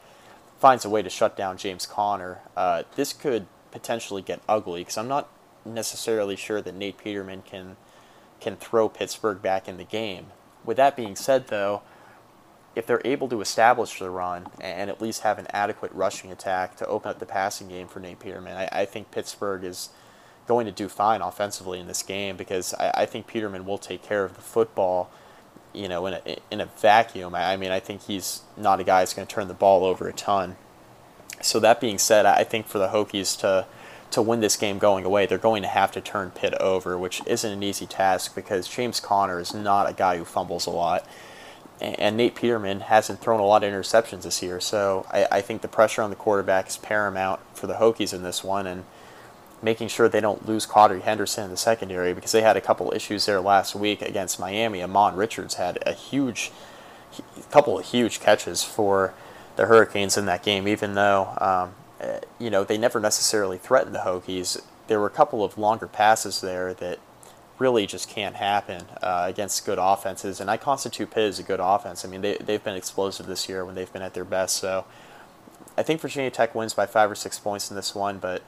[0.60, 4.98] finds a way to shut down James Conner, uh, this could potentially get ugly because
[4.98, 5.30] I'm not
[5.66, 7.78] necessarily sure that Nate Peterman can
[8.40, 10.28] can throw Pittsburgh back in the game.
[10.66, 11.84] With that being said, though,
[12.76, 16.78] if they're able to establish the run and at least have an adequate rushing attack
[16.78, 19.90] to open up the passing game for Nate Peterman, I, I think Pittsburgh is
[20.48, 24.04] going to do fine offensively in this game because I, I think Peterman will take
[24.04, 25.10] care of the football.
[25.74, 27.34] You know, in a in a vacuum.
[27.34, 29.86] I, I mean, I think he's not a guy that's going to turn the ball
[29.86, 30.58] over a ton.
[31.42, 33.66] So that being said, I think for the Hokies to
[34.12, 37.22] to win this game going away, they're going to have to turn Pitt over, which
[37.26, 41.08] isn't an easy task because James Conner is not a guy who fumbles a lot.
[41.82, 45.63] And Nate Peterman hasn't thrown a lot of interceptions this year, so I, I think
[45.63, 48.84] the pressure on the quarterback is paramount for the Hokies in this one, and
[49.63, 52.91] making sure they don't lose Quadree Henderson in the secondary because they had a couple
[52.94, 54.80] issues there last week against Miami.
[54.80, 56.52] Ahmmon Richards had a huge
[57.50, 59.13] couple of huge catches for
[59.56, 63.96] the Hurricanes in that game, even though um, eh, you know they never necessarily threatened
[63.96, 64.62] the Hokies.
[64.88, 67.00] There were a couple of longer passes there that
[67.62, 70.41] really just can't happen uh, against good offenses.
[70.41, 72.04] And I constitute Pitt as a good offense.
[72.04, 74.58] I mean, they, they've been explosive this year when they've been at their best.
[74.58, 74.86] So
[75.78, 78.41] I think Virginia Tech wins by five or six points in this one, but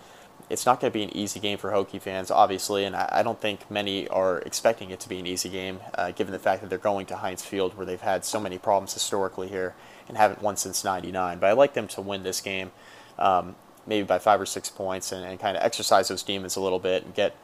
[0.50, 3.40] it's not going to be an easy game for Hokie fans, obviously, and I, don't
[3.40, 6.70] think many are expecting it to be an easy game, uh, given the fact that
[6.70, 9.74] they're going to Heinz Field, where they've had so many problems historically here
[10.08, 11.40] and haven't won since '99.
[11.40, 12.72] But I like them to win this game,
[13.18, 13.56] um,
[13.88, 16.80] maybe by five or six points, and, and kind of exercise those demons a little
[16.80, 17.36] bit and get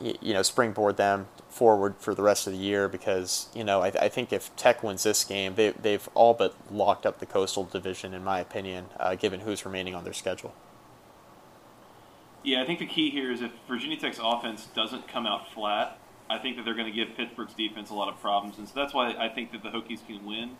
[0.00, 3.88] you know, springboard them forward for the rest of the year because, you know, I,
[3.88, 7.64] I think if Tech wins this game, they, they've all but locked up the Coastal
[7.64, 10.54] Division, in my opinion, uh, given who's remaining on their schedule.
[12.42, 15.98] Yeah, I think the key here is if Virginia Tech's offense doesn't come out flat,
[16.28, 18.58] I think that they're going to give Pittsburgh's defense a lot of problems.
[18.58, 20.56] And so that's why I think that the Hokies can win.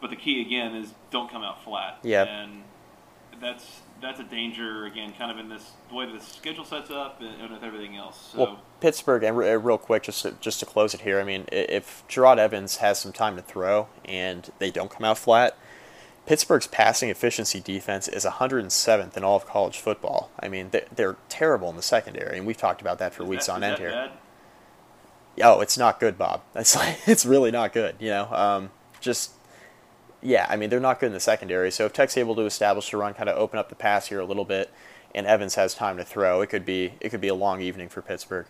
[0.00, 1.98] But the key, again, is don't come out flat.
[2.02, 2.24] Yeah.
[2.24, 2.62] And
[3.40, 7.20] that's that's a danger again, kind of in this the way the schedule sets up
[7.20, 8.30] and, and with everything else.
[8.32, 8.38] So.
[8.38, 11.20] Well, Pittsburgh, and real quick, just to, just to close it here.
[11.20, 15.18] I mean, if Jerod Evans has some time to throw and they don't come out
[15.18, 15.56] flat,
[16.26, 20.30] Pittsburgh's passing efficiency defense is 107th in all of college football.
[20.38, 23.28] I mean, they're, they're terrible in the secondary, and we've talked about that for is
[23.28, 23.90] weeks that, on end here.
[23.90, 24.10] Bad?
[25.42, 26.42] Oh, it's not good, Bob.
[26.54, 27.96] It's like it's really not good.
[27.98, 29.32] You know, um, just
[30.22, 31.70] yeah, I mean, they're not good in the secondary.
[31.70, 34.20] So if Tech's able to establish a run, kind of open up the pass here
[34.20, 34.70] a little bit,
[35.14, 37.88] and Evans has time to throw, it could be it could be a long evening
[37.88, 38.46] for Pittsburgh.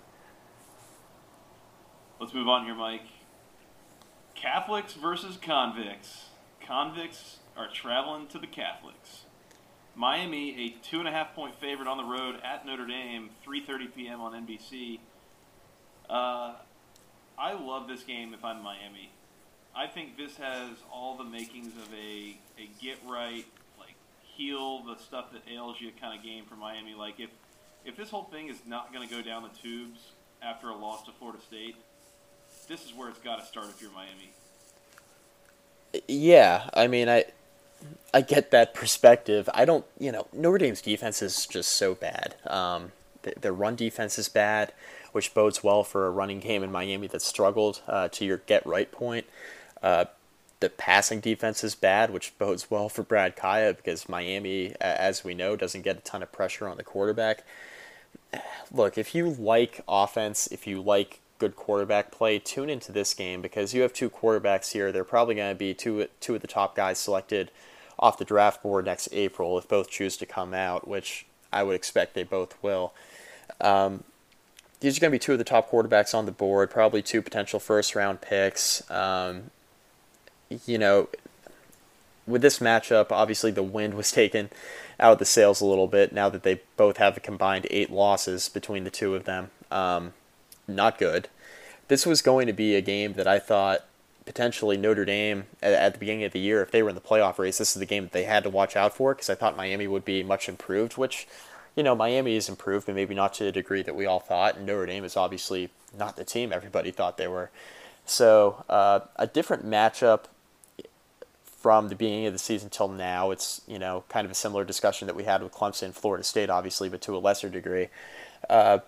[2.19, 3.07] Let's move on here, Mike.
[4.35, 6.27] Catholics versus convicts.
[6.67, 9.25] Convicts are traveling to the Catholics.
[9.95, 13.95] Miami, a two and a half point favorite on the road at Notre Dame, 3:30
[13.95, 14.21] p.m.
[14.21, 15.01] on NBC.
[16.09, 16.55] Uh,
[17.39, 19.13] I love this game if I'm Miami.
[19.75, 23.45] I think this has all the makings of a, a get right,
[23.79, 26.95] like heal the stuff that ails you kind of game for Miami.
[26.95, 27.31] Like if
[27.85, 31.05] if this whole thing is not going to go down the tubes after a loss
[31.05, 31.77] to Florida State,
[32.69, 34.31] this is where it's got to start if you're Miami.
[36.09, 37.25] Yeah, I mean, I
[38.13, 39.49] I get that perspective.
[39.55, 42.35] I don't, you know, Notre Dame's defense is just so bad.
[42.47, 44.73] Um, their run defense is bad,
[45.13, 47.83] which bodes well for a running game in Miami that struggled.
[47.87, 49.27] Uh, to your get right point,
[49.83, 50.07] uh,
[50.61, 55.35] the passing defense is bad, which bodes well for Brad Kaaya because Miami, as we
[55.35, 57.45] know, doesn't get a ton of pressure on the quarterback.
[58.71, 63.41] Look, if you like offense, if you like good quarterback play, tune into this game
[63.41, 64.93] because you have two quarterbacks here.
[64.93, 67.51] They're probably going to be two two of the top guys selected
[67.99, 71.75] off the draft board next April if both choose to come out, which I would
[71.75, 72.93] expect they both will.
[73.61, 74.05] Um,
[74.81, 77.23] these are going to be two of the top quarterbacks on the board, probably two
[77.23, 78.89] potential first round picks.
[78.91, 79.51] Um,
[80.67, 81.09] you know,
[82.27, 84.51] with this matchup, obviously the wind was taken
[84.99, 87.91] out of the sails a little bit now that they both have a combined eight
[87.91, 89.51] losses between the two of them.
[89.71, 90.13] Um,
[90.69, 91.29] not good.
[91.89, 93.85] This was going to be a game that I thought
[94.25, 97.01] potentially Notre Dame at, at, the beginning of the year, if they were in the
[97.01, 99.35] playoff race, this is the game that they had to watch out for because I
[99.35, 101.27] thought Miami would be much improved, which,
[101.75, 104.57] you know, Miami is improved, but maybe not to the degree that we all thought.
[104.57, 107.51] And Notre Dame is obviously not the team everybody thought they were.
[108.07, 110.25] So uh, a different matchup
[111.61, 113.31] from the beginning of the season till now.
[113.31, 116.51] It's you know kind of a similar discussion that we had with Clemson, Florida State,
[116.51, 117.89] obviously, but to a lesser degree.
[118.49, 118.79] Uh,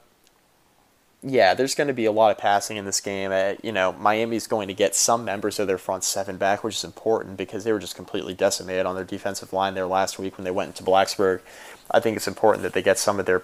[1.24, 3.30] yeah, there's going to be a lot of passing in this game.
[3.30, 6.76] Uh, you know, Miami's going to get some members of their front seven back, which
[6.76, 10.37] is important because they were just completely decimated on their defensive line there last week
[10.37, 11.40] when they went into Blacksburg.
[11.90, 13.42] I think it's important that they get some of their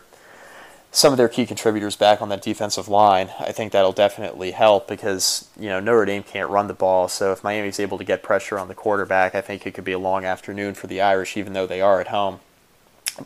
[0.90, 3.30] some of their key contributors back on that defensive line.
[3.38, 7.08] I think that'll definitely help because you know Notre Dame can't run the ball.
[7.08, 9.92] So if Miami's able to get pressure on the quarterback, I think it could be
[9.92, 12.40] a long afternoon for the Irish, even though they are at home.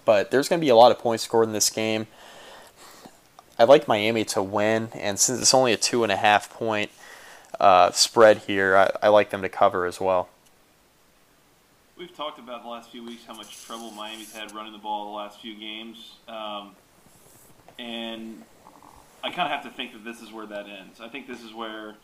[0.05, 2.07] But there's going to be a lot of points scored in this game.
[3.59, 6.91] I like Miami to win, and since it's only a two and a half point
[7.61, 10.29] uh, spread here, I, I, like them to cover as well.
[11.97, 15.13] We've talked about the last few weeks how much trouble Miami's had running the ball
[15.13, 16.75] the last few games, um,
[17.79, 18.43] and
[19.25, 21.01] I kind of have to think that this is where that ends.
[21.01, 21.95] I think this is where,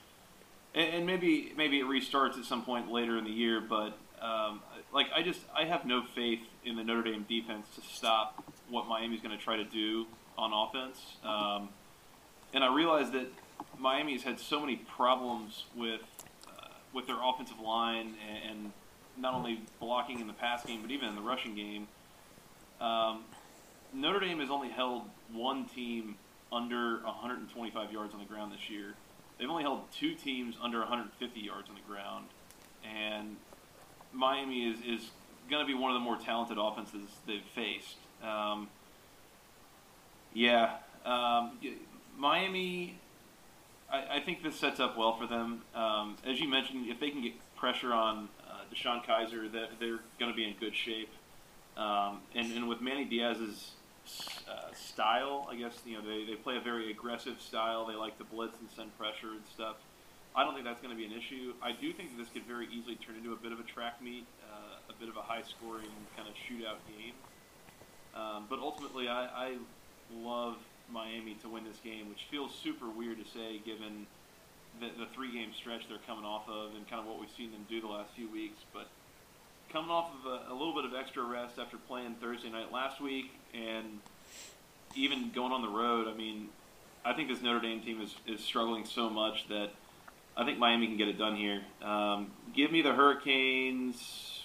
[0.74, 4.60] and, maybe maybe it restarts at some point later in the year, but um,
[4.92, 8.86] like I just I have no faith in the Notre Dame defense to stop what
[8.86, 11.16] Miami's going to try to do on offense.
[11.24, 11.70] Um,
[12.54, 13.26] and I realized that
[13.78, 16.02] Miami's had so many problems with
[16.46, 18.72] uh, with their offensive line and, and,
[19.20, 21.88] not only blocking in the pass game, but even in the rushing game.
[22.80, 23.24] Um,
[23.92, 26.16] Notre Dame has only held one team
[26.52, 28.94] under 125 yards on the ground this year.
[29.38, 32.26] They've only held two teams under 150 yards on the ground.
[32.84, 33.36] and
[34.12, 35.10] Miami is, is
[35.50, 37.96] going to be one of the more talented offenses they've faced.
[38.22, 38.68] Um,
[40.32, 41.58] yeah, um,
[42.16, 42.98] Miami.
[43.90, 45.62] I, I, think this sets up well for them.
[45.74, 50.00] Um, as you mentioned, if they can get pressure on uh, DeShone Kizer, that they're
[50.18, 51.10] going to be in good shape.
[51.76, 53.72] Um, and, and with Manny Diaz's
[54.48, 57.86] uh, style, I guess you know they, they play a very aggressive style.
[57.86, 59.76] They like to blitz and send pressure and stuff.
[60.36, 61.54] I don't think that's going to be an issue.
[61.62, 64.00] I do think that this could very easily turn into a bit of a track
[64.02, 67.16] meet, uh, a bit of a high-scoring kind of shootout game.
[68.14, 69.56] Um, but ultimately, I, I
[70.14, 70.56] love
[70.92, 74.06] Miami to win this game, which feels super weird to say given
[74.80, 77.66] the, the three-game stretch they're coming off of and kind of what we've seen them
[77.68, 78.62] do the last few weeks.
[78.72, 78.86] But
[79.72, 83.00] coming off of a, a little bit of extra rest after playing Thursday night last
[83.00, 84.00] week and
[84.94, 86.48] even going on the road, I mean,
[87.04, 89.70] I think this Notre Dame team is, is struggling so much that–
[90.38, 91.62] I think Miami can get it done here.
[91.82, 94.44] Um, give me the Hurricanes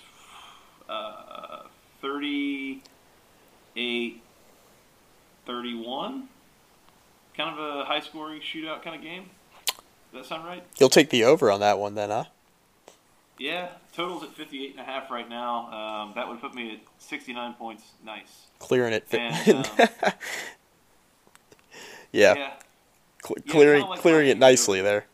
[0.89, 1.65] uh,
[2.01, 4.23] 38
[5.45, 6.29] 31.
[7.37, 9.29] Kind of a high scoring shootout kind of game.
[10.11, 10.63] Does that sound right?
[10.79, 12.23] You'll take the over on that one then, huh?
[13.37, 15.71] Yeah, total's at 58 and a half right now.
[15.71, 17.83] Um, that would put me at 69 points.
[18.05, 18.47] Nice.
[18.59, 19.05] Clearing it.
[19.11, 20.11] And, um,
[22.11, 22.35] yeah.
[22.35, 22.53] yeah.
[23.23, 25.05] Cl- clearing yeah, like clearing it nicely there.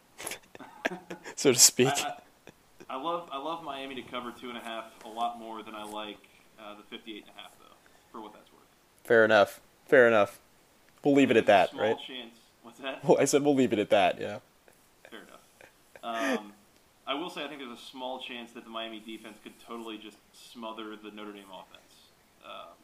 [1.36, 1.88] so to speak.
[1.88, 2.16] I,
[2.90, 5.64] I, I, love I love Miami to cover two and a half a lot more
[5.64, 6.18] than I like
[6.60, 7.76] uh, the 58 and a half though,
[8.12, 8.64] for what that's worth.
[9.04, 9.62] Fair enough.
[9.88, 10.40] Fair enough.
[11.04, 11.96] We'll leave it at that, right?
[12.06, 12.36] Chance.
[12.64, 13.04] What's that?
[13.06, 14.20] Well, I said we'll leave it at that.
[14.20, 14.40] Yeah.
[15.10, 16.40] Fair enough.
[16.40, 16.54] Um,
[17.10, 19.98] I will say I think there's a small chance that the Miami defense could totally
[19.98, 22.12] just smother the Notre Dame offense.
[22.46, 22.76] Um,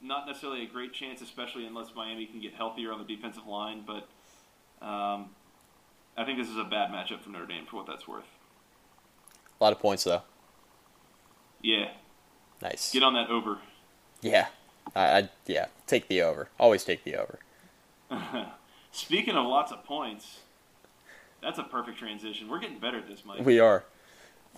[0.00, 3.82] not necessarily a great chance, especially unless Miami can get healthier on the defensive line,
[3.84, 4.06] but
[4.86, 5.30] um,
[6.16, 8.24] I think this is a bad matchup for Notre Dame for what that's worth.
[9.60, 10.22] A lot of points though.
[11.60, 11.90] Yeah.
[12.62, 12.92] Nice.
[12.92, 13.58] Get on that over.
[14.22, 14.46] Yeah.
[14.94, 16.50] I, I yeah, take the over.
[16.60, 17.40] Always take the over.
[18.92, 20.38] Speaking of lots of points,
[21.42, 22.48] that's a perfect transition.
[22.48, 23.44] We're getting better at this, Mike.
[23.44, 23.84] We are.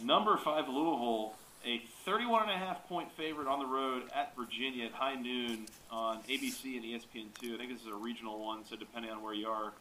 [0.03, 4.87] Number five Louisville, a 31 and a half point favorite on the road at Virginia
[4.87, 7.55] at high noon on ABC and ESPN2.
[7.55, 9.73] I think this is a regional one, so depending on where you are,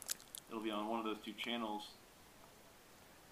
[0.49, 1.87] it'll be on one of those two channels.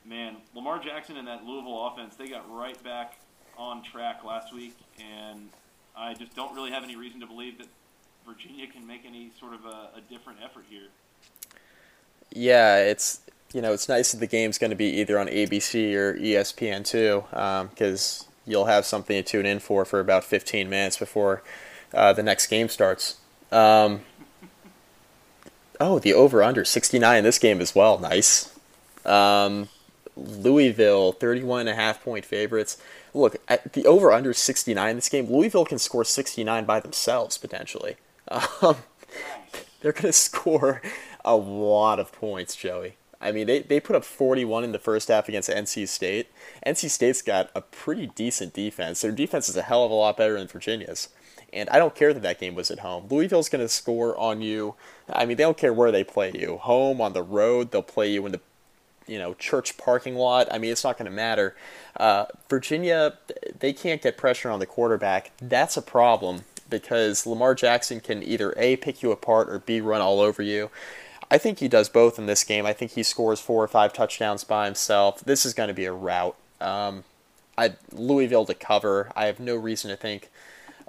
[0.06, 3.20] Man, Lamar Jackson and that Louisville offense, they got right back
[3.58, 5.50] on track last week, and
[5.96, 7.68] I just don't really have any reason to believe that
[8.26, 10.88] Virginia can make any sort of a, a different effort here.
[12.32, 13.22] Yeah, it's
[13.54, 17.70] you know it's nice that the game's going to be either on ABC or ESPN2,
[17.70, 21.44] because um, you'll have something to tune in for for about 15 minutes before
[21.94, 23.18] uh, the next game starts.
[23.52, 24.02] Um,
[25.80, 28.00] Oh, the over under 69 in this game as well.
[28.00, 28.54] Nice.
[29.06, 29.70] Um,
[30.18, 32.78] Louisville, 31 and a half point favorites.
[33.14, 37.96] Look, the over under 69 in this game, Louisville can score 69 by themselves potentially.
[38.62, 38.76] Um,
[39.82, 40.84] they're going to score
[41.26, 42.98] a lot of points, Joey.
[43.22, 46.28] I mean, they, they put up 41 in the first half against NC State.
[46.66, 49.02] NC State's got a pretty decent defense.
[49.02, 51.10] Their defense is a hell of a lot better than Virginia's.
[51.52, 53.08] And I don't care that that game was at home.
[53.10, 54.76] Louisville's going to score on you.
[55.12, 56.58] I mean, they don't care where they play you.
[56.58, 58.42] Home, on the road, they'll play you in the
[59.08, 60.48] you know church parking lot.
[60.52, 61.56] I mean, it's not going to matter.
[61.98, 63.18] Uh, Virginia,
[63.60, 65.32] they can't get pressure on the quarterback.
[65.42, 70.02] That's a problem because Lamar Jackson can either a pick you apart or b run
[70.02, 70.70] all over you.
[71.32, 72.66] I think he does both in this game.
[72.66, 75.22] I think he scores four or five touchdowns by himself.
[75.22, 76.36] This is going to be a rout.
[76.60, 77.04] Um,
[77.58, 79.12] I Louisville to cover.
[79.16, 80.30] I have no reason to think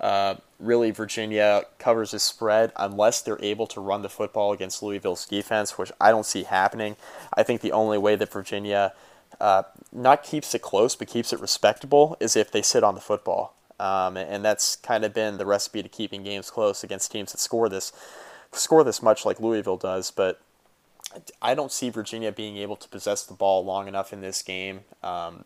[0.00, 5.26] uh, really, Virginia covers the spread unless they're able to run the football against Louisville's
[5.26, 6.96] defense, which I don't see happening.
[7.34, 8.94] I think the only way that Virginia
[9.40, 13.00] uh, not keeps it close but keeps it respectable is if they sit on the
[13.00, 13.54] football.
[13.78, 17.38] Um, and that's kind of been the recipe to keeping games close against teams that
[17.38, 17.92] score this
[18.52, 20.10] score this much like Louisville does.
[20.10, 20.40] But
[21.42, 24.80] I don't see Virginia being able to possess the ball long enough in this game
[25.02, 25.44] um,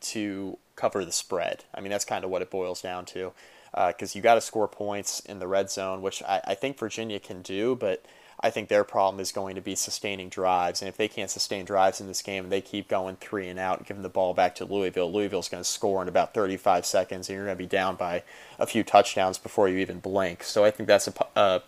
[0.00, 1.64] to cover the spread.
[1.74, 3.32] I mean, that's kind of what it boils down to
[3.72, 6.78] because uh, you got to score points in the red zone, which I, I think
[6.78, 8.04] Virginia can do, but
[8.42, 10.80] I think their problem is going to be sustaining drives.
[10.80, 13.58] And if they can't sustain drives in this game and they keep going three and
[13.58, 17.28] out giving the ball back to Louisville, Louisville's going to score in about 35 seconds
[17.28, 18.22] and you're going to be down by
[18.58, 20.42] a few touchdowns before you even blink.
[20.42, 21.62] So I think that's a, a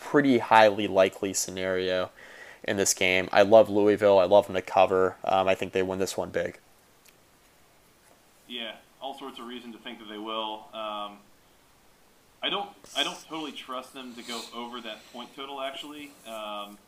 [0.00, 2.10] pretty highly likely scenario
[2.64, 3.28] in this game.
[3.32, 4.18] I love Louisville.
[4.18, 5.16] I love them to cover.
[5.24, 6.58] Um, I think they win this one big.
[8.48, 10.66] Yeah, all sorts of reason to think that they will.
[10.72, 11.18] Um,
[12.42, 15.60] I don't I don't totally trust them to go over that point total.
[15.60, 16.78] Actually, um,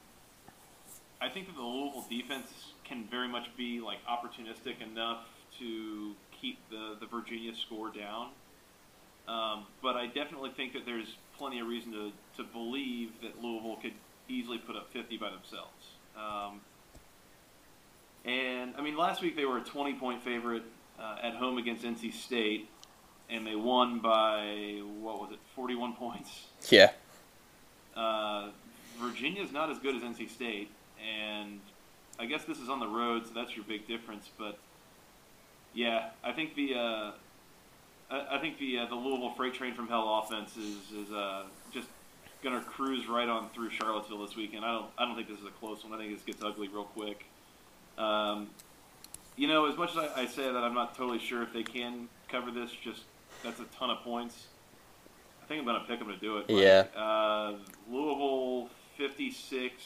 [1.20, 5.26] I think that the Louisville defense can very much be like opportunistic enough
[5.58, 8.28] to keep the, the Virginia score down.
[9.28, 13.78] Um, but I definitely think that there's plenty of reason to, to believe that Louisville
[13.80, 13.94] could
[14.28, 15.94] easily put up 50 by themselves.
[16.14, 16.60] Um,
[18.26, 20.64] and I mean, last week they were a 20 point favorite
[21.00, 22.68] uh, at home against NC State,
[23.30, 26.44] and they won by what was it, 41 points.
[26.68, 26.90] Yeah.
[27.96, 28.50] Uh,
[28.98, 30.70] Virginia's not as good as NC State,
[31.02, 31.58] and
[32.18, 34.28] I guess this is on the road, so that's your big difference.
[34.38, 34.58] But
[35.72, 37.10] yeah, I think the uh,
[38.10, 41.44] I, I think the uh, the Louisville freight train from hell offense is is uh,
[41.72, 41.88] just
[42.42, 44.64] gonna cruise right on through Charlottesville this weekend.
[44.64, 45.92] I don't I don't think this is a close one.
[45.92, 47.24] I think this gets ugly real quick.
[47.98, 48.48] Um,
[49.36, 51.62] you know, as much as I, I say that I'm not totally sure if they
[51.62, 53.02] can cover this, just
[53.42, 54.46] that's a ton of points.
[55.42, 56.48] I think I'm going to pick them to do it.
[56.48, 56.62] Mike.
[56.62, 57.00] Yeah.
[57.00, 57.54] Uh,
[57.90, 59.82] Louisville 56,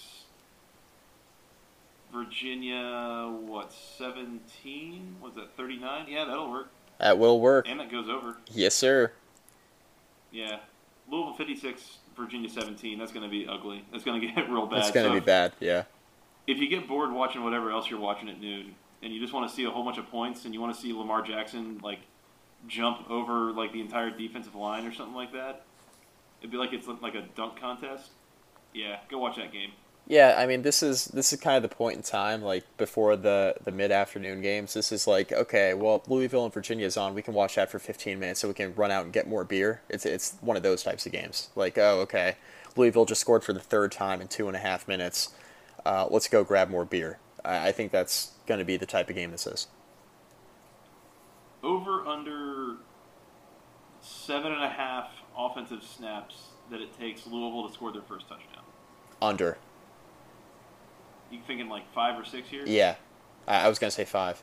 [2.13, 5.17] Virginia what 17?
[5.23, 6.07] Was that 39?
[6.09, 6.71] Yeah, that'll work.
[7.01, 7.67] That will work.
[7.69, 8.37] And it goes over.
[8.53, 9.13] Yes, sir.
[10.33, 10.59] Yeah.
[11.11, 12.99] Louisville 56, Virginia 17.
[12.99, 13.85] That's going to be ugly.
[13.93, 14.81] That's going to get real bad.
[14.81, 15.53] It's going to So be if- bad.
[15.61, 15.85] Yeah.
[16.47, 19.49] if you get bored watching whatever else you're watching at noon and you just want
[19.49, 21.99] to see a whole bunch of points and you want to see Lamar Jackson like
[22.67, 25.65] jump over like the entire defensive line or something like that,
[26.41, 28.11] it'd be like it's like a dunk contest.
[28.73, 29.71] Yeah, go watch that game.
[30.07, 33.17] Yeah, I mean this is this is kind of the point in time, like before
[33.17, 34.75] the the mid afternoon games.
[34.75, 37.15] This is like okay, well Louisville and Virginia is on.
[37.15, 39.45] We can watch that for 15 minutes, so we can run out and get more
[39.45, 39.81] beer.
[39.89, 41.49] It's it's one of those types of games.
[41.57, 42.37] Like oh okay,
[42.77, 45.33] Louisville just scored for the third time in two and a half minutes.
[45.87, 47.19] Uh, let's go grab more beer.
[47.45, 49.69] I, I think that's going to be the type of game this is.
[51.63, 52.77] Over under
[54.03, 56.37] seven and a half offensive snaps
[56.71, 58.65] that it takes Louisville to score their first touchdown.
[59.21, 59.57] Under.
[61.35, 62.63] You thinking like five or six here?
[62.65, 62.95] Yeah,
[63.49, 64.41] I, I was going to say five.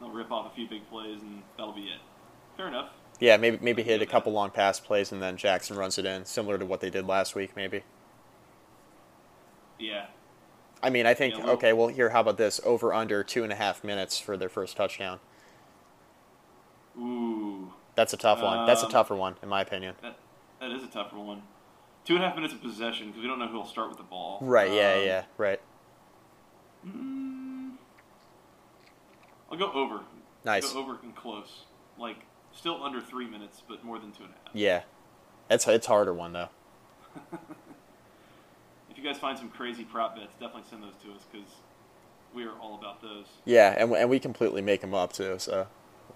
[0.00, 2.00] They'll rip off a few big plays and that'll be it.
[2.56, 2.90] Fair enough.
[3.18, 6.24] Yeah, maybe maybe hit a couple long pass plays and then Jackson runs it in,
[6.24, 7.82] similar to what they did last week, maybe.
[9.76, 10.06] Yeah.
[10.84, 11.72] I mean, I think Yeah, okay.
[11.72, 12.60] Well, here, how about this?
[12.64, 15.18] Over under two and a half minutes for their first touchdown.
[16.96, 17.72] Ooh.
[17.96, 18.66] That's a tough one.
[18.66, 19.96] That's a Um, tougher one, in my opinion.
[20.02, 20.16] That
[20.60, 21.42] that is a tougher one.
[22.04, 23.98] Two and a half minutes of possession because we don't know who will start with
[23.98, 24.38] the ball.
[24.40, 24.70] Right?
[24.70, 24.94] Yeah.
[24.94, 25.24] Um, yeah.
[25.36, 25.60] Right.
[26.94, 27.76] Mm,
[29.50, 30.00] I'll go over.
[30.44, 30.72] Nice.
[30.72, 31.64] Go over and close.
[31.98, 32.18] Like
[32.52, 34.54] still under three minutes, but more than two and a half.
[34.54, 34.82] Yeah.
[35.50, 36.48] It's it's harder one though.
[38.98, 41.48] If you guys find some crazy prop bets, definitely send those to us because
[42.34, 43.26] we are all about those.
[43.44, 45.38] Yeah, and and we completely make them up too.
[45.38, 45.68] So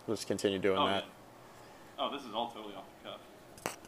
[0.05, 1.05] we'll just continue doing oh, that.
[1.05, 2.05] yeah.
[2.05, 3.79] Oh, this is all totally off the cuff.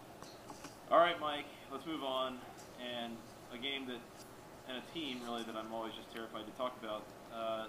[0.92, 1.46] All right, Mike.
[1.72, 2.38] Let's move on.
[2.80, 3.16] And
[3.52, 3.98] a game that,
[4.68, 7.04] and a team really that I'm always just terrified to talk about.
[7.34, 7.66] Uh,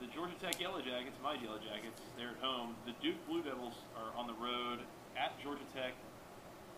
[0.00, 2.74] the Georgia Tech Yellow Jackets, my Yellow Jackets, they're at home.
[2.86, 4.82] The Duke Blue Devils are on the road
[5.14, 5.94] at Georgia Tech.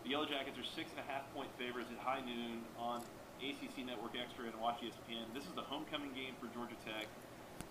[0.03, 3.01] The Yellow Jackets are six and a half point favorites at high noon on
[3.41, 5.33] ACC Network Extra and Watch ESPN.
[5.33, 7.09] This is the homecoming game for Georgia Tech.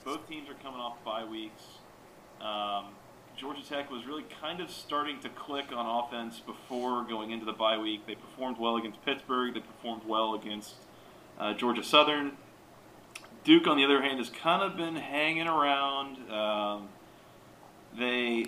[0.04, 1.62] Both teams are coming off bye weeks.
[2.42, 2.90] Um,
[3.36, 7.52] Georgia Tech was really kind of starting to click on offense before going into the
[7.52, 8.06] bye week.
[8.06, 9.54] They performed well against Pittsburgh.
[9.54, 10.74] They performed well against
[11.38, 12.32] uh, Georgia Southern.
[13.44, 16.30] Duke, on the other hand, has kind of been hanging around.
[16.30, 16.88] Um,
[17.98, 18.46] they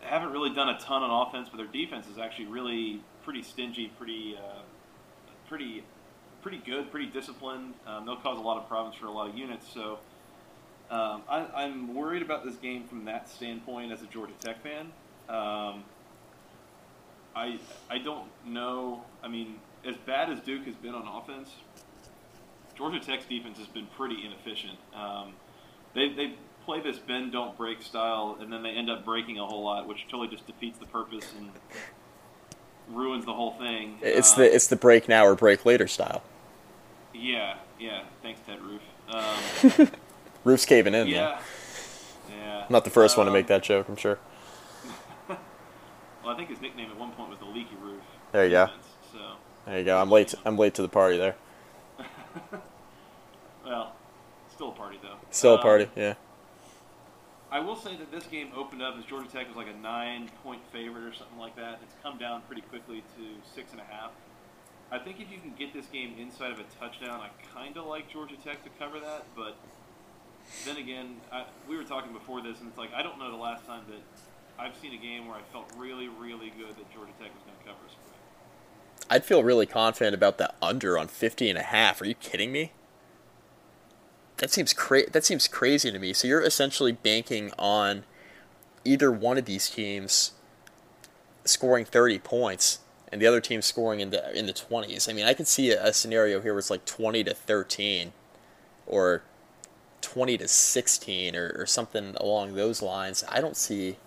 [0.00, 3.92] haven't really done a ton on offense, but their defense is actually really pretty stingy,
[3.98, 4.62] pretty, uh,
[5.48, 5.84] pretty,
[6.42, 7.74] pretty good, pretty disciplined.
[7.86, 9.72] Um, they'll cause a lot of problems for a lot of units.
[9.72, 9.98] So.
[10.90, 14.92] Um, I, I'm worried about this game from that standpoint as a Georgia Tech fan.
[15.26, 15.84] Um,
[17.34, 17.58] I
[17.88, 19.02] I don't know.
[19.22, 21.50] I mean, as bad as Duke has been on offense,
[22.76, 24.78] Georgia Tech's defense has been pretty inefficient.
[24.94, 25.34] Um,
[25.94, 29.46] they they play this bend don't break style, and then they end up breaking a
[29.46, 31.50] whole lot, which totally just defeats the purpose and
[32.88, 33.98] ruins the whole thing.
[34.02, 36.22] It's Um, the it's the break now or break later style.
[37.14, 38.02] yeah yeah.
[38.22, 38.82] Thanks, Ted Roof.
[39.12, 39.88] Um,
[40.44, 41.04] Roof's caving in.
[41.04, 41.14] man.
[41.14, 41.40] yeah.
[42.30, 42.58] Yeah.
[42.66, 43.88] I'm not the first one to Um, make that joke.
[43.88, 44.18] I'm sure.
[45.28, 48.00] Well, I think his nickname at one point was the Leaky Roof.
[48.30, 48.68] There you go.
[49.12, 49.18] So,
[49.66, 50.00] There you go.
[50.00, 50.28] I'm late.
[50.28, 51.34] To, I'm late to the party there.
[53.64, 53.94] well,
[54.52, 55.16] still a party though.
[55.30, 55.88] Still a Um, party.
[55.96, 56.14] Yeah.
[57.50, 60.62] I will say that this game opened up as Georgia Tech was like a nine-point
[60.72, 61.80] favorite or something like that.
[61.82, 63.24] It's come down pretty quickly to
[63.54, 64.10] six and a half.
[64.90, 67.86] I think if you can get this game inside of a touchdown, I kind of
[67.86, 69.24] like Georgia Tech to cover that.
[69.36, 69.56] But
[70.64, 73.36] then again, I, we were talking before this, and it's like I don't know the
[73.36, 74.00] last time that
[74.58, 77.56] I've seen a game where I felt really, really good that Georgia Tech was going
[77.58, 78.01] to cover a.
[79.12, 82.00] I'd feel really confident about that under on 50 and a half.
[82.00, 82.72] Are you kidding me?
[84.38, 86.14] That seems cra- that seems crazy to me.
[86.14, 88.04] So you're essentially banking on
[88.86, 90.32] either one of these teams
[91.44, 92.78] scoring 30 points
[93.12, 95.10] and the other team scoring in the in the 20s.
[95.10, 98.14] I mean, I could see a, a scenario here where it's like 20 to 13
[98.86, 99.24] or
[100.00, 103.24] 20 to 16 or, or something along those lines.
[103.28, 103.98] I don't see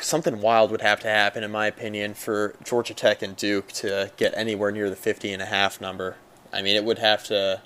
[0.00, 4.10] something wild would have to happen in my opinion for Georgia Tech and Duke to
[4.16, 6.16] get anywhere near the 50 and a half number.
[6.52, 7.62] I mean, it would have to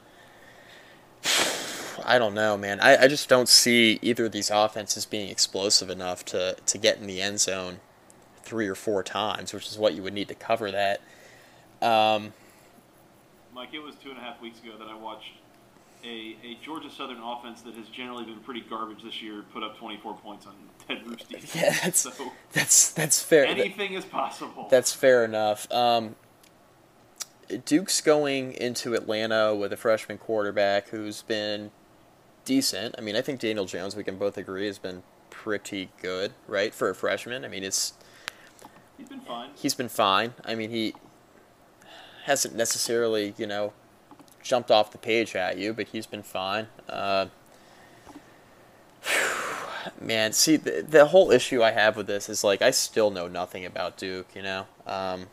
[2.05, 2.81] I don't know, man.
[2.81, 6.99] I, I just don't see either of these offenses being explosive enough to, to get
[6.99, 7.81] in the end zone
[8.43, 11.01] three or four times, which is what you would need to cover that.
[11.83, 12.33] Um,
[13.55, 15.33] Mike, it was two and a half weeks ago that I watched
[16.05, 19.79] a, a Georgia Southern offense that has generally been pretty garbage this year put up
[19.79, 20.55] 24 points on
[20.87, 21.55] Ted Roof's defense.
[21.55, 23.47] Yeah, that's so that's that's fair.
[23.47, 24.69] Anything is possible.
[24.71, 25.71] That's fair enough.
[25.73, 26.17] Um,
[27.65, 31.71] Duke's going into Atlanta with a freshman quarterback who's been
[32.45, 32.95] decent.
[32.97, 36.73] I mean, I think Daniel Jones, we can both agree, has been pretty good, right,
[36.75, 37.45] for a freshman.
[37.45, 37.95] I mean, it's
[38.97, 39.51] he's been fine.
[39.55, 40.35] He's been fine.
[40.45, 40.95] I mean, he
[42.25, 43.73] hasn't necessarily, you know,
[44.43, 46.68] jumped off the page at you, but he's been fine.
[46.88, 47.26] Uh,
[50.01, 53.28] man, see, the, the whole issue I have with this is like I still know
[53.28, 54.28] nothing about Duke.
[54.34, 55.26] You know, um,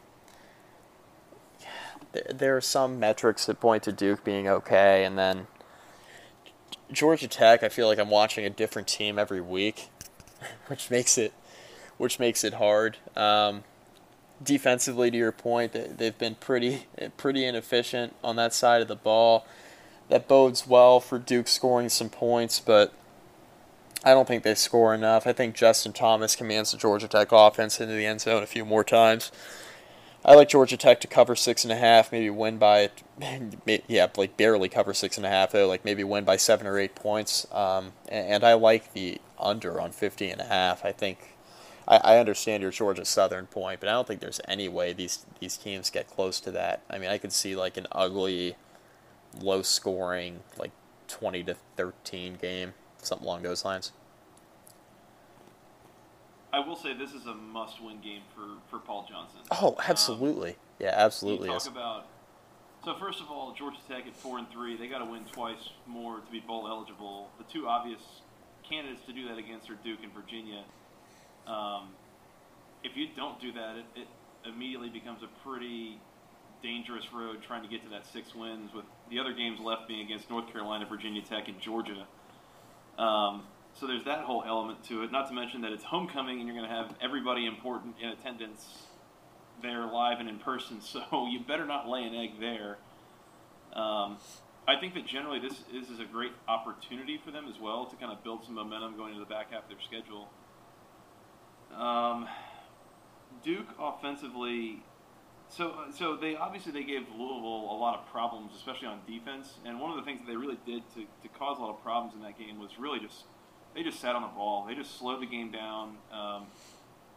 [2.34, 5.48] there, are some metrics that point to Duke being okay, and then
[6.92, 7.64] Georgia Tech.
[7.64, 9.90] I feel like I'm watching a different team every week,
[10.68, 11.34] which makes it
[11.98, 12.98] which makes it hard.
[13.16, 13.64] Um,
[14.44, 16.86] defensively, to your point, they've been pretty
[17.18, 19.46] pretty inefficient on that side of the ball.
[20.10, 22.94] That bodes well for Duke scoring some points, but
[24.06, 25.28] I don't think they score enough.
[25.28, 28.64] I think Justin Thomas commands the Georgia Tech offense into the end zone a few
[28.64, 29.32] more times.
[30.24, 32.90] I like Georgia Tech to cover six and a half, maybe win by,
[33.88, 36.78] yeah, like barely cover six and a half though, like maybe win by seven or
[36.78, 37.48] eight points.
[37.52, 40.84] Um, and, I like the under on 50 and a half.
[40.84, 41.37] I think
[41.88, 45.26] I, I understand your Georgia Southern point, but I don't think there's any way these
[45.40, 46.82] these teams get close to that.
[46.90, 48.56] I mean, I could see like an ugly,
[49.40, 50.72] low scoring, like
[51.08, 53.92] twenty to thirteen game, something along those lines.
[56.54, 59.42] I will say this is a must-win game for, for Paul Johnson.
[59.52, 60.52] Oh, absolutely.
[60.52, 61.50] Um, yeah, absolutely.
[61.50, 62.06] Talk about
[62.88, 65.72] so first of all, Georgia Tech at four and three, they got to win twice
[65.86, 67.30] more to be bowl eligible.
[67.38, 68.00] The two obvious
[68.68, 70.64] candidates to do that against are Duke and Virginia.
[71.48, 71.90] Um,
[72.84, 74.08] if you don't do that, it, it
[74.48, 76.00] immediately becomes a pretty
[76.62, 80.06] dangerous road trying to get to that six wins with the other games left being
[80.06, 82.08] against North Carolina, Virginia Tech, and Georgia.
[82.98, 83.44] Um,
[83.74, 85.12] so there's that whole element to it.
[85.12, 88.88] Not to mention that it's homecoming and you're going to have everybody important in attendance
[89.62, 90.82] there live and in person.
[90.92, 92.78] So you better not lay an egg there.
[93.74, 94.18] Um,
[94.68, 97.96] I think that generally this, this is a great opportunity for them as well to
[97.96, 100.28] kind of build some momentum going into the back half of their schedule.
[101.76, 102.28] Um,
[103.44, 104.84] Duke offensively,
[105.50, 109.56] so so they obviously they gave Louisville a lot of problems, especially on defense.
[109.66, 111.84] And one of the things that they really did to, to cause a lot of
[111.84, 113.26] problems in that game was really just
[113.76, 114.66] they just sat on the ball.
[114.66, 115.98] They just slowed the game down.
[116.12, 116.48] Um,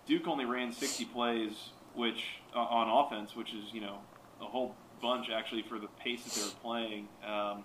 [0.06, 2.24] Duke only ran 60 plays, which
[2.54, 3.98] uh, on offense, which is you know
[4.40, 7.08] a whole bunch actually for the pace that they were playing.
[7.26, 7.64] Um,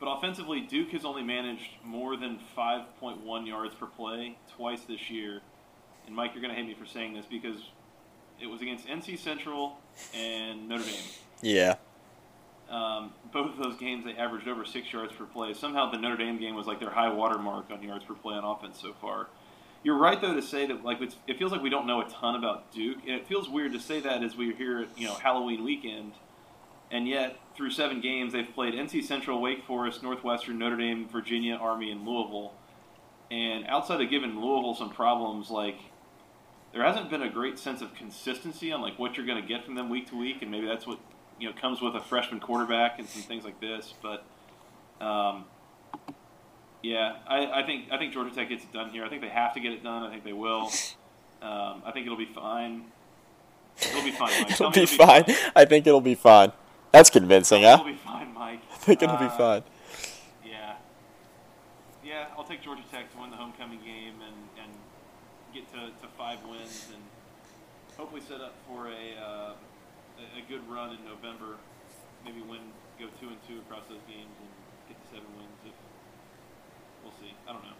[0.00, 5.42] but offensively, Duke has only managed more than 5.1 yards per play twice this year.
[6.06, 7.60] And Mike, you're going to hate me for saying this because
[8.40, 9.76] it was against NC Central
[10.14, 10.94] and Notre Dame.
[11.42, 11.74] Yeah.
[12.70, 15.52] Um, both of those games, they averaged over six yards per play.
[15.52, 18.36] Somehow, the Notre Dame game was like their high water mark on yards per play
[18.36, 19.28] on offense so far.
[19.82, 22.36] You're right though to say that like it feels like we don't know a ton
[22.36, 25.06] about Duke, and it feels weird to say that as we are here at you
[25.06, 26.12] know Halloween weekend
[26.90, 31.54] and yet through seven games they've played NC Central, Wake Forest, Northwestern, Notre Dame, Virginia,
[31.54, 32.52] Army, and Louisville.
[33.30, 35.76] And outside of giving Louisville some problems, like
[36.72, 39.64] there hasn't been a great sense of consistency on like what you're going to get
[39.64, 40.98] from them week to week, and maybe that's what
[41.38, 43.94] you know comes with a freshman quarterback and some things like this.
[44.02, 44.24] But
[45.04, 45.44] um,
[46.82, 49.04] yeah, I, I think I think Georgia Tech gets it done here.
[49.04, 50.02] I think they have to get it done.
[50.02, 50.70] I think they will.
[51.42, 52.84] Um, I think it'll be fine.
[53.80, 54.30] It'll be fine.
[54.50, 55.24] It'll, be, it'll be fine.
[55.24, 55.36] fine.
[55.56, 56.52] I think it'll be fine.
[56.92, 57.78] That's convincing, huh?
[57.80, 58.60] It'll be fine, Mike.
[58.70, 59.62] I think it'll uh, be fine.
[60.44, 60.74] Yeah.
[62.04, 64.72] Yeah, I'll take Georgia Tech to win the homecoming game and, and
[65.54, 67.02] get to, to five wins and
[67.96, 69.52] hopefully set up for a, uh,
[70.18, 71.56] a good run in November.
[72.24, 72.60] Maybe win,
[72.98, 74.50] go two and two across those games and
[74.88, 75.54] get to seven wins.
[75.64, 75.72] If
[77.04, 77.34] we'll see.
[77.48, 77.78] I don't know.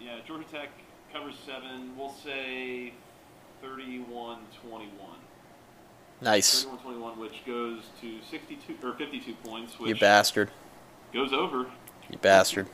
[0.00, 0.70] Yeah, Georgia Tech
[1.12, 1.96] covers seven.
[1.96, 2.92] We'll say
[3.62, 4.38] 31-21.
[6.20, 6.64] Nice.
[6.64, 9.74] 31-21, which goes to 62 or 52 points.
[9.80, 10.50] you bastard.
[11.12, 11.66] Goes over.
[12.10, 12.68] You bastard.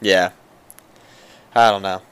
[0.00, 0.30] Yeah.
[1.54, 2.02] I don't know.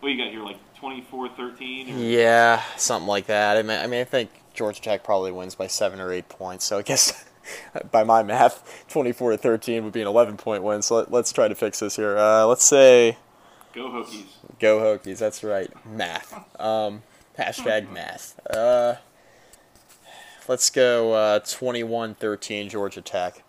[0.00, 2.10] What you got here, like 24-13?
[2.12, 3.56] Yeah, something like that.
[3.56, 6.64] I mean, I mean, I think Georgia Tech probably wins by seven or eight points.
[6.64, 7.24] So I guess
[7.90, 10.82] by my math, 24 to 13 would be an 11 point win.
[10.82, 12.16] So let, us try to fix this here.
[12.16, 13.18] Uh, let's say.
[13.72, 14.26] Go Hokies.
[14.60, 15.18] Go Hokies.
[15.18, 15.70] That's right.
[15.86, 16.32] Math.
[16.60, 17.02] Um,
[17.38, 18.38] hashtag math.
[18.48, 18.96] Uh,
[20.48, 23.42] let's go uh, 21 13 Georgia Tech.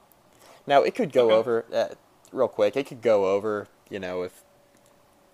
[0.68, 1.36] Now, it could go okay.
[1.36, 1.96] over, uh,
[2.32, 4.44] real quick, it could go over, you know, if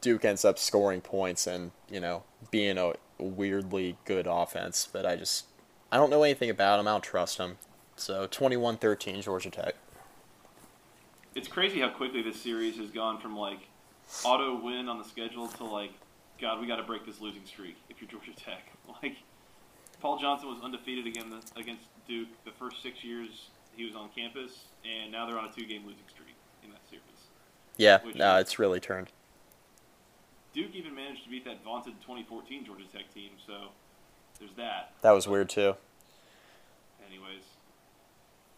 [0.02, 4.88] Duke ends up scoring points and, you know, being a weirdly good offense.
[4.92, 5.46] But I just,
[5.92, 6.88] I don't know anything about him.
[6.88, 7.58] I don't trust him.
[7.96, 9.76] So 21 13 Georgia Tech.
[11.36, 13.60] It's crazy how quickly this series has gone from like
[14.26, 15.94] auto win on the schedule to like,
[16.42, 18.72] God, we got to break this losing streak if you're Georgia Tech.
[19.02, 19.16] Like,
[20.02, 24.66] Paul Johnson was undefeated again against Duke the first six years he was on campus,
[24.84, 27.04] and now they're on a two-game losing streak in that series.
[27.78, 29.10] Yeah, no, it's really turned.
[30.54, 33.70] Duke even managed to beat that vaunted 2014 Georgia Tech team, so
[34.40, 34.94] there's that.
[35.02, 35.76] That was weird too.
[37.08, 37.44] Anyways,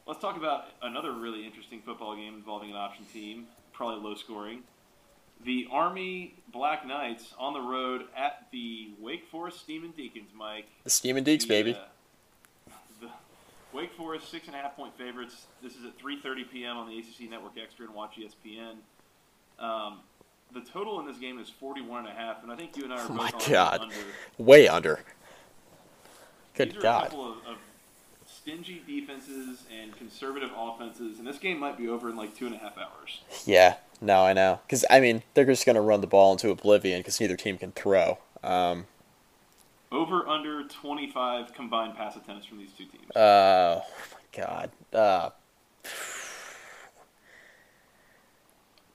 [0.08, 4.64] let's talk about another really interesting football game involving an option team, probably low scoring.
[5.44, 10.68] The Army Black Knights on the road at the Wake Forest Demon Deacons, Mike.
[10.84, 11.74] The Demon Deeks, the, baby.
[11.74, 13.10] Uh, the
[13.74, 15.48] Wake Forest six and a half point favorites.
[15.62, 16.78] This is at 3:30 p.m.
[16.78, 18.76] on the ACC Network Extra and Watch ESPN.
[19.60, 20.00] Um,
[20.54, 22.94] the total in this game is 41 and a half, and I think you and
[22.94, 23.82] I are oh both my God.
[23.82, 23.96] under.
[24.38, 25.00] Way under.
[26.56, 27.02] Good These are God.
[27.02, 27.58] A couple of, of
[28.44, 32.54] stingy defenses and conservative offenses, and this game might be over in like two and
[32.54, 33.22] a half hours.
[33.46, 34.60] Yeah, no, I know.
[34.66, 37.58] Because, I mean, they're just going to run the ball into oblivion because neither team
[37.58, 38.18] can throw.
[38.44, 38.88] Um,
[39.92, 43.16] over under 25 combined pass attempts from these two teams.
[43.16, 44.72] Uh, oh, my God.
[44.92, 45.30] Uh,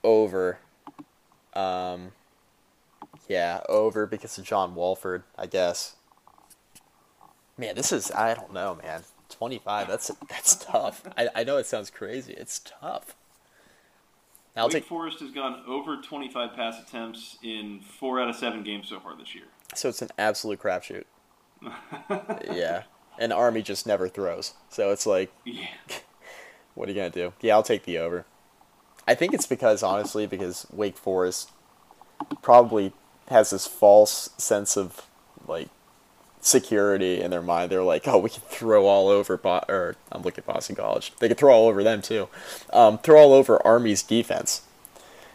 [0.05, 0.59] over.
[1.55, 2.13] Um,
[3.29, 5.97] yeah, over because of John Wolford, I guess.
[7.57, 9.03] Man, this is I don't know, man.
[9.39, 9.89] 25.
[9.89, 11.03] That's that's tough.
[11.17, 12.35] I, I know it sounds crazy.
[12.35, 13.17] It's tough.
[14.57, 14.85] I'll Wake take...
[14.85, 19.17] Forest has gone over 25 pass attempts in four out of seven games so far
[19.17, 19.45] this year.
[19.75, 21.05] So it's an absolute crapshoot.
[22.53, 22.83] yeah,
[23.19, 24.55] and Army just never throws.
[24.69, 25.69] So it's like, yeah.
[26.75, 27.33] what are you gonna do?
[27.41, 28.27] Yeah, I'll take the over.
[29.07, 31.51] I think it's because honestly, because Wake Forest
[32.43, 32.93] probably
[33.29, 35.07] has this false sense of
[35.47, 35.69] like
[36.41, 37.71] security in their mind.
[37.71, 41.13] They're like, oh, we can throw all over, Bo- or I'm looking at Boston College.
[41.19, 42.29] They can throw all over them too.
[42.73, 44.63] Um, throw all over Army's defense,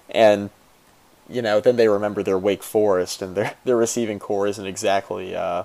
[0.10, 0.50] and
[1.30, 5.36] you know, then they remember their Wake Forest and their their receiving corps isn't exactly
[5.36, 5.64] uh,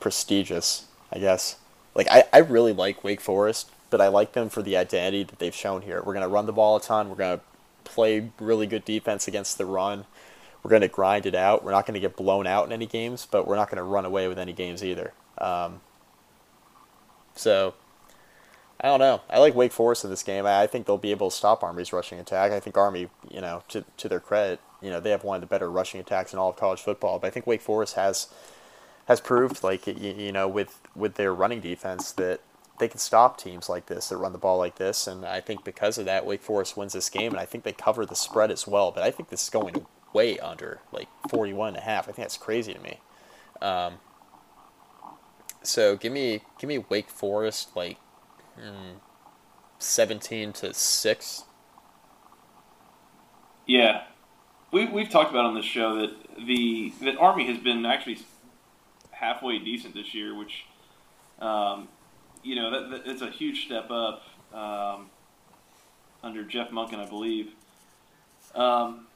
[0.00, 1.56] prestigious, I guess.
[1.94, 5.38] Like I, I really like Wake Forest, but I like them for the identity that
[5.38, 6.02] they've shown here.
[6.04, 7.08] We're gonna run the ball a ton.
[7.08, 7.40] We're gonna
[7.84, 10.06] play really good defense against the run
[10.62, 11.64] we're going to grind it out.
[11.64, 13.82] We're not going to get blown out in any games, but we're not going to
[13.82, 15.12] run away with any games either.
[15.38, 15.80] Um,
[17.34, 17.74] so
[18.80, 19.20] I don't know.
[19.30, 20.46] I like Wake Forest in this game.
[20.46, 22.52] I, I think they'll be able to stop Army's rushing attack.
[22.52, 25.40] I think Army, you know, to to their credit, you know, they have one of
[25.40, 27.18] the better rushing attacks in all of college football.
[27.18, 28.28] But I think Wake Forest has
[29.06, 32.40] has proved, like you, you know, with with their running defense that
[32.78, 35.06] they can stop teams like this that run the ball like this.
[35.06, 37.72] And I think because of that, Wake Forest wins this game, and I think they
[37.72, 38.90] cover the spread as well.
[38.90, 42.04] But I think this is going way under, like 41 and a half.
[42.04, 43.00] I think that's crazy to me.
[43.60, 43.94] Um,
[45.62, 47.98] so give me give me Wake Forest like
[48.58, 48.96] mm,
[49.78, 51.44] 17 to 6.
[53.66, 54.02] Yeah.
[54.72, 56.10] We we've talked about on this show that
[56.46, 58.18] the that Army has been actually
[59.10, 60.64] halfway decent this year, which
[61.38, 61.88] um,
[62.42, 65.10] you know that, that, it's a huge step up um,
[66.22, 67.52] under Jeff Monken, I believe.
[68.54, 69.06] Um,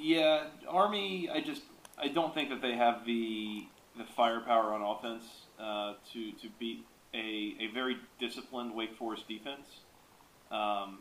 [0.00, 1.28] yeah, Army.
[1.30, 1.62] I just
[1.96, 5.24] I don't think that they have the the firepower on offense
[5.58, 9.66] uh, to to beat a a very disciplined Wake Forest defense.
[10.50, 11.00] Um,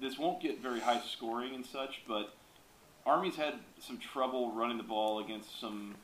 [0.00, 2.34] this won't get very high scoring and such, but
[3.04, 5.96] Army's had some trouble running the ball against some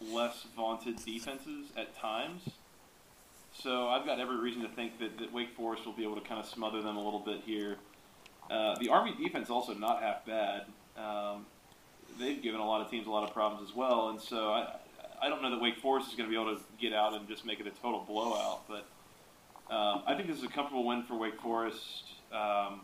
[0.00, 2.42] less vaunted defenses at times.
[3.52, 6.26] So I've got every reason to think that, that Wake Forest will be able to
[6.26, 7.76] kind of smother them a little bit here.
[8.50, 10.66] Uh, the Army defense also not half bad.
[11.00, 11.46] Um,
[12.18, 14.76] they've given a lot of teams a lot of problems as well, and so I,
[15.22, 17.26] I don't know that Wake Forest is going to be able to get out and
[17.28, 18.86] just make it a total blowout, but
[19.74, 22.04] um, I think this is a comfortable win for Wake Forest.
[22.32, 22.82] Um,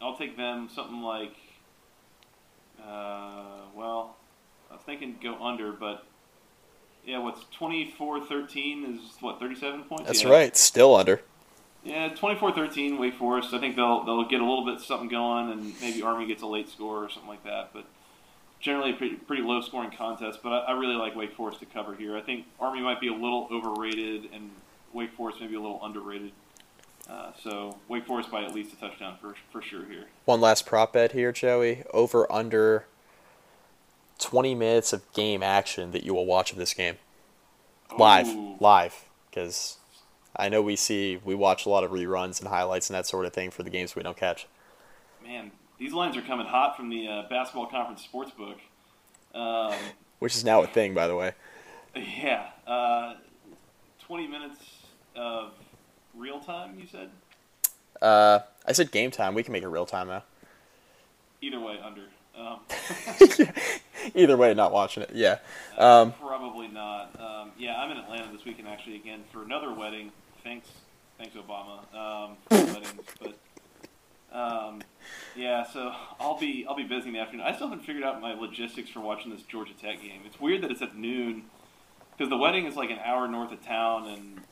[0.00, 1.36] I'll take them something like,
[2.80, 4.16] uh, well,
[4.70, 6.06] I was thinking go under, but
[7.06, 10.04] yeah, what's 24-13 is what 37 points.
[10.06, 10.30] That's yeah.
[10.30, 11.20] right, still under.
[11.84, 13.52] Yeah, 24-13, Wake Forest.
[13.52, 16.46] I think they'll they'll get a little bit something going, and maybe Army gets a
[16.46, 17.70] late score or something like that.
[17.74, 17.84] But
[18.58, 20.40] generally, a pretty, pretty low scoring contest.
[20.42, 22.16] But I, I really like Wake Forest to cover here.
[22.16, 24.50] I think Army might be a little overrated, and
[24.94, 26.32] Wake Forest maybe a little underrated.
[27.08, 30.06] Uh, so Wake Forest by at least a touchdown for for sure here.
[30.24, 31.84] One last prop bet here, Joey.
[31.92, 32.86] Over under
[34.18, 36.96] 20 minutes of game action that you will watch of this game.
[37.98, 38.28] Live.
[38.28, 38.56] Ooh.
[38.58, 39.04] Live.
[39.28, 39.76] Because
[40.36, 43.24] I know we see, we watch a lot of reruns and highlights and that sort
[43.26, 44.46] of thing for the games we don't catch.
[45.24, 48.56] Man, these lines are coming hot from the uh, basketball conference sportsbook.
[49.34, 49.74] Um,
[50.18, 51.32] Which is now a thing, by the way.
[51.94, 53.14] yeah, uh,
[54.06, 54.58] 20 minutes
[55.16, 55.52] of
[56.14, 56.78] real time.
[56.78, 57.10] You said
[58.02, 59.34] Uh, I said game time.
[59.34, 60.22] We can make it real time, though.
[61.40, 62.02] either way under.
[62.36, 62.58] Um,
[64.14, 65.10] Either way, not watching it.
[65.14, 65.38] Yeah.
[65.78, 67.14] Um, Probably not.
[67.20, 70.10] Um, yeah, I'm in Atlanta this weekend actually again for another wedding.
[70.44, 70.68] Thanks,
[71.16, 73.00] thanks Obama um, weddings.
[73.18, 73.38] But
[74.30, 74.82] um,
[75.34, 75.90] yeah, so
[76.20, 77.46] I'll be I'll be busy in the afternoon.
[77.46, 80.20] I still haven't figured out my logistics for watching this Georgia Tech game.
[80.26, 81.44] It's weird that it's at noon
[82.12, 84.42] because the wedding is like an hour north of town, and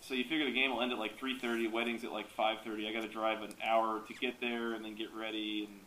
[0.00, 1.72] so you figure the game will end at like 3:30.
[1.72, 2.88] Wedding's at like 5:30.
[2.88, 5.80] I got to drive an hour to get there and then get ready and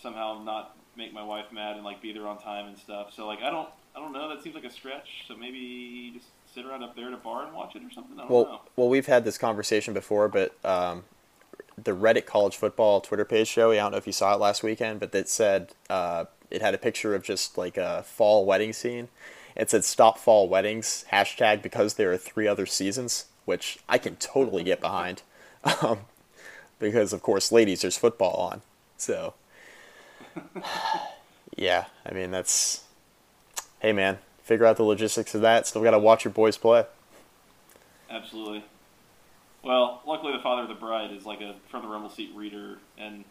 [0.00, 3.12] somehow not make my wife mad and like be there on time and stuff.
[3.14, 4.30] So like I don't I don't know.
[4.30, 5.24] That seems like a stretch.
[5.28, 8.18] So maybe just sit around up there at a bar and watch it or something.
[8.18, 8.34] I don't know.
[8.34, 11.04] well, well, we've had this conversation before, but um,
[11.82, 14.62] the Reddit college football Twitter page, Joey, I don't know if you saw it last
[14.62, 18.72] weekend, but it said uh, it had a picture of just like a fall wedding
[18.72, 19.08] scene.
[19.54, 24.16] It said "Stop Fall Weddings" hashtag because there are three other seasons, which I can
[24.16, 25.22] totally get behind,
[25.82, 26.00] um,
[26.78, 28.62] because of course, ladies, there's football on,
[28.96, 29.34] so
[31.56, 32.84] yeah, I mean that's
[33.80, 34.18] hey man,
[34.52, 35.66] figure out the logistics of that.
[35.66, 36.84] Still got to watch your boys play.
[38.10, 38.62] Absolutely.
[39.64, 42.76] Well, luckily the father of the bride is like a from the rumble seat reader
[42.98, 43.24] and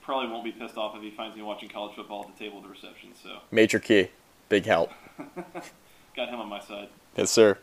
[0.00, 2.58] probably won't be pissed off if he finds me watching college football at the table
[2.58, 3.10] at the reception.
[3.22, 4.08] So Major key,
[4.48, 4.90] big help.
[6.16, 6.88] got him on my side.
[7.14, 7.58] Yes, sir.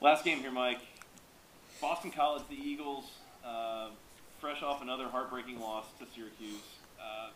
[0.00, 0.80] Last game here, Mike.
[1.80, 3.04] Boston College, the Eagles,
[3.44, 3.90] uh,
[4.40, 6.62] fresh off another heartbreaking loss to Syracuse.
[7.00, 7.28] Uh,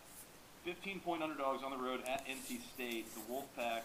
[0.64, 3.06] 15 point underdogs on the road at NC State.
[3.14, 3.82] The Wolfpack,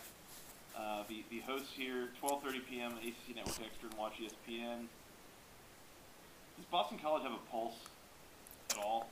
[0.78, 2.92] uh, the, the hosts here, 12.30 p.m.
[2.94, 4.86] ACC Network Extra and watch ESPN.
[6.58, 7.76] Does Boston College have a pulse
[8.72, 9.10] at all?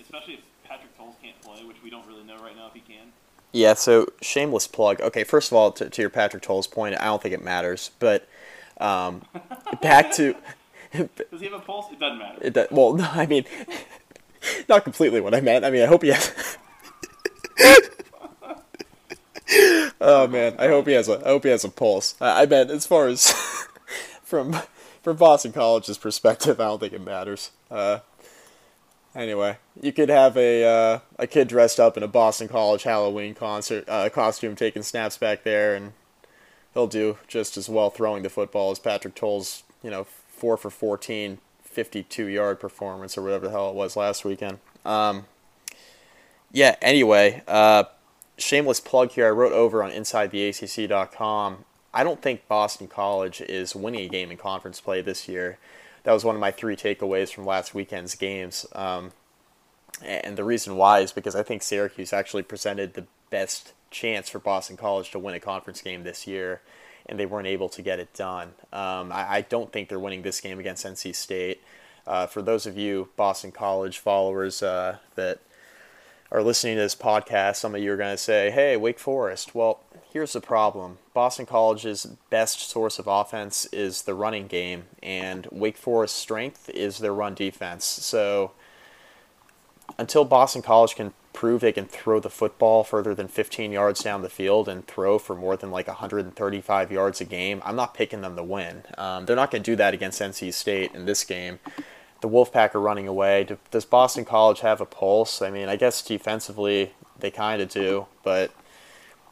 [0.00, 2.80] Especially if Patrick Towles can't play, which we don't really know right now if he
[2.80, 3.08] can.
[3.52, 5.00] Yeah, so shameless plug.
[5.00, 7.90] Okay, first of all, to, to your Patrick Towles point, I don't think it matters,
[7.98, 8.28] but
[8.78, 9.22] um,
[9.82, 10.34] back to
[10.92, 11.08] Does
[11.40, 11.86] he have a pulse?
[11.92, 12.38] It doesn't matter.
[12.42, 13.44] it, that- well, no, I mean,
[14.68, 15.64] not completely what I meant.
[15.64, 16.49] I mean, I hope he has.
[20.00, 21.20] Oh man, I hope he has a.
[21.24, 22.14] I hope he has a pulse.
[22.20, 23.30] I, I meant as far as
[24.22, 24.56] from
[25.02, 27.50] from Boston College's perspective, I don't think it matters.
[27.70, 27.98] Uh,
[29.14, 33.34] anyway, you could have a uh, a kid dressed up in a Boston College Halloween
[33.34, 35.92] concert uh, costume taking snaps back there, and
[36.72, 39.64] he'll do just as well throwing the football as Patrick Towles.
[39.82, 44.24] You know, four for 14, 52 yard performance or whatever the hell it was last
[44.24, 44.58] weekend.
[44.84, 45.26] Um,
[46.52, 46.76] yeah.
[46.82, 47.84] Anyway, uh,
[48.40, 49.26] shameless plug here.
[49.26, 51.64] I wrote over on InsideTheACC.com.
[51.92, 55.58] I don't think Boston College is winning a game in conference play this year.
[56.04, 58.64] That was one of my three takeaways from last weekend's games.
[58.72, 59.12] Um,
[60.02, 64.38] and the reason why is because I think Syracuse actually presented the best chance for
[64.38, 66.62] Boston College to win a conference game this year,
[67.06, 68.52] and they weren't able to get it done.
[68.72, 71.60] Um, I, I don't think they're winning this game against NC State.
[72.06, 75.40] Uh, for those of you Boston College followers uh, that
[76.32, 79.54] are listening to this podcast, some of you are going to say, hey, Wake Forest.
[79.54, 79.80] Well,
[80.12, 85.76] here's the problem Boston College's best source of offense is the running game, and Wake
[85.76, 87.84] Forest's strength is their run defense.
[87.84, 88.52] So
[89.98, 94.22] until Boston College can prove they can throw the football further than 15 yards down
[94.22, 98.20] the field and throw for more than like 135 yards a game, I'm not picking
[98.20, 98.82] them to win.
[98.98, 101.58] Um, they're not going to do that against NC State in this game.
[102.20, 103.44] The Wolfpack are running away.
[103.44, 105.40] Do- Does Boston College have a pulse?
[105.40, 108.50] I mean, I guess defensively they kind of do, but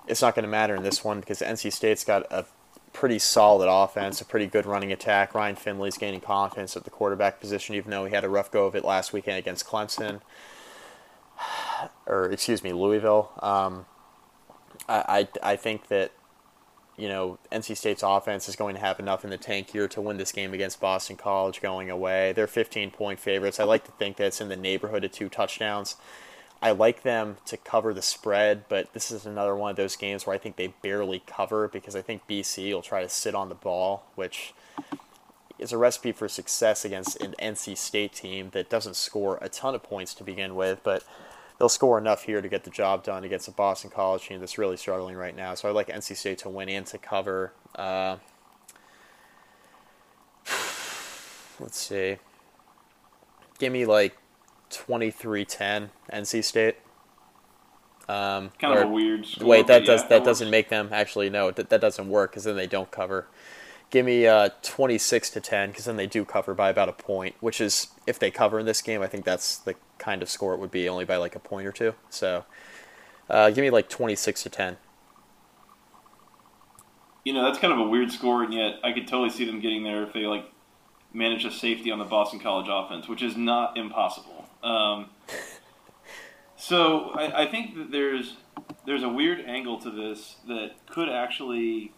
[0.06, 2.46] it's not going to matter in this one because NC State's got a
[2.94, 5.34] pretty solid offense, a pretty good running attack.
[5.34, 8.66] Ryan Finley's gaining confidence at the quarterback position, even though he had a rough go
[8.66, 10.20] of it last weekend against Clemson,
[12.06, 13.30] or excuse me, Louisville.
[13.40, 13.84] Um,
[14.88, 16.12] I, I I think that
[16.98, 20.00] you know NC State's offense is going to have enough in the tank here to
[20.00, 22.32] win this game against Boston College going away.
[22.32, 23.60] They're 15 point favorites.
[23.60, 25.96] I like to think that's in the neighborhood of two touchdowns.
[26.60, 30.26] I like them to cover the spread, but this is another one of those games
[30.26, 33.48] where I think they barely cover because I think BC will try to sit on
[33.48, 34.54] the ball, which
[35.58, 39.76] is a recipe for success against an NC State team that doesn't score a ton
[39.76, 41.04] of points to begin with, but
[41.58, 44.58] they'll score enough here to get the job done against a Boston College team that's
[44.58, 45.54] really struggling right now.
[45.54, 47.52] So I'd like NC State to win and to cover.
[47.74, 48.16] Uh,
[51.60, 52.16] let's see.
[53.58, 54.16] Give me like
[54.70, 56.76] 23-10 NC State.
[58.08, 59.26] Um, kind of a weird.
[59.26, 62.08] Score, wait, that does yeah, that, that doesn't make them actually no that that doesn't
[62.08, 63.26] work because then they don't cover.
[63.90, 67.34] Give me uh, 26 to 10 because then they do cover by about a point,
[67.40, 70.54] which is if they cover in this game, I think that's the kind of score
[70.54, 71.94] it would be only by like a point or two.
[72.10, 72.44] So,
[73.28, 74.76] uh, give me like 26 to 10.
[77.24, 79.60] You know, that's kind of a weird score, and yet I could totally see them
[79.60, 80.50] getting there if they like
[81.12, 84.48] manage a safety on the Boston College offense, which is not impossible.
[84.62, 85.10] Um,
[86.56, 88.36] so I, I think that there's
[88.86, 91.92] there's a weird angle to this that could actually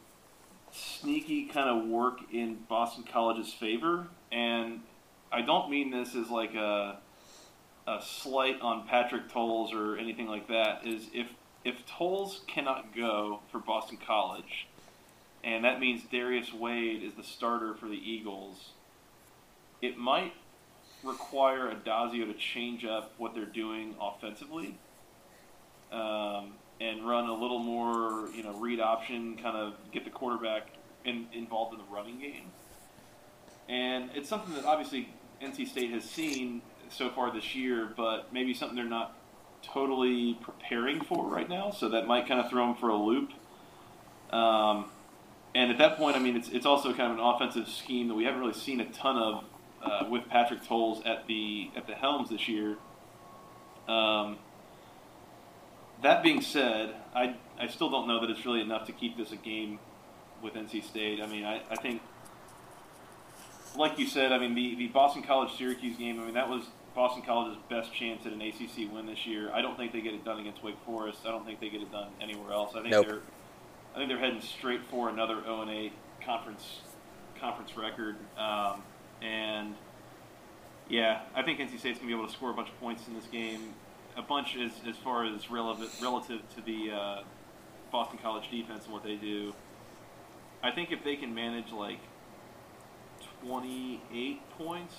[0.72, 4.80] sneaky kind of work in Boston College's favor, and
[5.32, 6.98] I don't mean this as like a
[7.90, 10.86] a slight on Patrick Towles or anything like that.
[10.86, 11.28] Is if
[11.64, 14.66] if Towles cannot go for Boston College,
[15.42, 18.70] and that means Darius Wade is the starter for the Eagles,
[19.82, 20.32] it might
[21.02, 24.78] require Addazio to change up what they're doing offensively.
[25.90, 30.68] Um, and run a little more, you know, read option, kind of get the quarterback
[31.04, 32.46] in, involved in the running game.
[33.68, 35.10] And it's something that obviously
[35.42, 39.16] NC State has seen so far this year, but maybe something they're not
[39.62, 41.70] totally preparing for right now.
[41.70, 43.30] So that might kind of throw them for a loop.
[44.30, 44.86] Um,
[45.54, 48.14] and at that point, I mean, it's, it's also kind of an offensive scheme that
[48.14, 49.44] we haven't really seen a ton of
[49.82, 52.76] uh, with Patrick Towles at the at the helms this year.
[53.88, 54.36] Um,
[56.02, 59.32] that being said, I, I still don't know that it's really enough to keep this
[59.32, 59.78] a game
[60.42, 61.20] with NC State.
[61.20, 62.00] I mean, I, I think,
[63.76, 66.64] like you said, I mean, the, the Boston College Syracuse game, I mean, that was
[66.94, 69.50] Boston College's best chance at an ACC win this year.
[69.52, 71.20] I don't think they get it done against Wake Forest.
[71.24, 72.72] I don't think they get it done anywhere else.
[72.74, 73.06] I think nope.
[73.06, 73.20] they're
[73.94, 75.92] I think they're heading straight for another 0 and 8
[76.24, 76.80] conference
[77.40, 78.16] conference record.
[78.38, 78.82] Um,
[79.22, 79.74] and
[80.88, 83.14] yeah, I think NC State's gonna be able to score a bunch of points in
[83.14, 83.74] this game
[84.16, 87.22] a bunch as, as far as relevant relative to the uh,
[87.90, 89.54] Boston College defense and what they do.
[90.62, 92.00] I think if they can manage like
[93.46, 94.94] 28 points,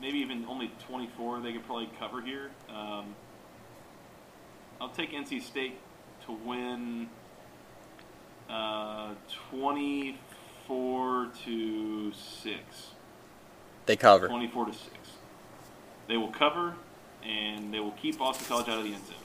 [0.00, 2.50] maybe even only 24, they could probably cover here.
[2.68, 3.14] Um,
[4.80, 5.78] I'll take NC State
[6.26, 7.08] to win
[8.48, 9.14] uh,
[9.50, 12.56] 24 to 6.
[13.86, 14.28] They cover.
[14.28, 14.84] 24 to 6.
[16.06, 16.74] They will cover
[17.22, 19.16] and they will keep Boston College out of the end zone.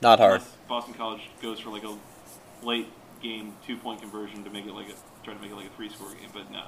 [0.00, 0.40] Not hard.
[0.40, 1.96] Unless Boston College goes for like a
[2.64, 2.88] late
[3.22, 5.76] game two point conversion to make it like a try to make it like a
[5.76, 6.64] three score game, but no.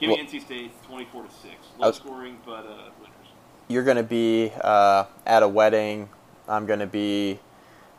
[0.00, 1.54] Give well, me NC State twenty four to six.
[1.78, 3.14] Low was, scoring, but uh, winners.
[3.68, 6.08] You're going to be uh, at a wedding.
[6.48, 7.38] I'm going to be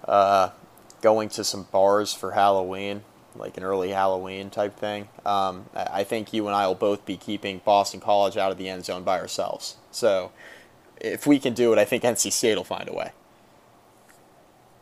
[0.05, 0.49] uh,
[1.01, 3.03] going to some bars for Halloween,
[3.35, 5.09] like an early Halloween type thing.
[5.25, 8.67] Um, I think you and I will both be keeping Boston College out of the
[8.67, 9.77] end zone by ourselves.
[9.91, 10.31] So
[10.99, 13.11] if we can do it, I think NC State will find a way.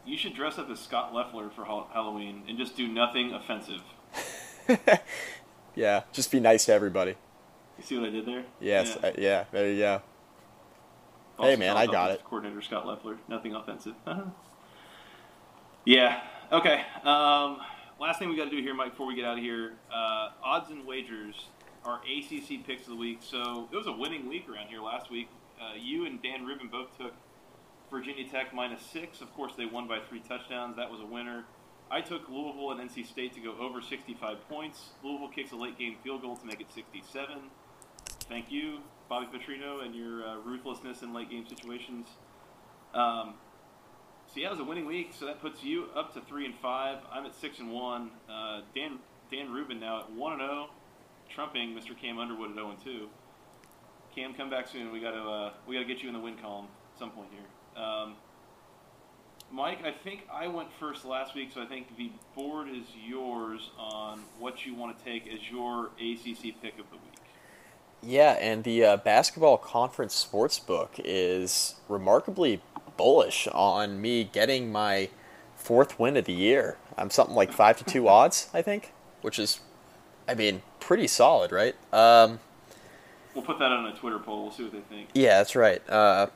[0.06, 3.82] You should dress up as Scott Loeffler for Halloween and just do nothing offensive.
[5.80, 7.16] yeah, just be nice to everybody.
[7.78, 8.44] You see what I did there?
[8.60, 10.02] Yes, yeah, uh, yeah there you go.
[11.40, 12.22] hey man, I got it.
[12.26, 13.18] Coordinator Scott Loeffler.
[13.30, 13.96] nothing offensive.
[15.86, 16.22] yeah.
[16.52, 16.84] Okay.
[17.04, 17.62] Um,
[17.98, 20.32] last thing we got to do here, Mike, before we get out of here, uh,
[20.44, 21.46] odds and wagers
[21.86, 23.20] are ACC picks of the week.
[23.22, 25.30] So it was a winning week around here last week.
[25.62, 27.14] Uh, you and Dan Rubin both took
[27.90, 29.22] Virginia Tech minus six.
[29.22, 30.76] Of course, they won by three touchdowns.
[30.76, 31.46] That was a winner.
[31.92, 34.90] I took Louisville and NC State to go over 65 points.
[35.04, 37.50] Louisville kicks a late game field goal to make it 67.
[38.28, 38.80] Thank you,
[39.10, 42.08] Bobby Petrino, and your uh, ruthlessness in late game situations.
[42.94, 43.34] Um,
[44.28, 45.14] so yeah, it was a winning week.
[45.18, 47.00] So that puts you up to three and five.
[47.12, 48.12] I'm at six and one.
[48.30, 49.00] Uh, Dan
[49.32, 50.74] Dan Rubin now at one and zero, oh,
[51.34, 52.00] trumping Mr.
[52.00, 53.10] Cam Underwood at zero and two.
[54.14, 54.92] Cam, come back soon.
[54.92, 57.10] We got to uh, we got to get you in the win column at some
[57.10, 57.82] point here.
[57.84, 58.16] Um,
[59.52, 63.72] Mike, I think I went first last week, so I think the board is yours
[63.78, 67.20] on what you want to take as your ACC pick of the week.
[68.02, 72.62] Yeah, and the uh, basketball conference sports book is remarkably
[72.96, 75.10] bullish on me getting my
[75.56, 76.78] fourth win of the year.
[76.98, 79.60] I'm something like five to two odds, I think, which is,
[80.28, 81.76] I mean, pretty solid, right?
[81.92, 82.40] Um,
[83.34, 84.44] We'll put that on a Twitter poll.
[84.44, 85.10] We'll see what they think.
[85.14, 85.88] Yeah, that's right.
[85.90, 86.28] Uh,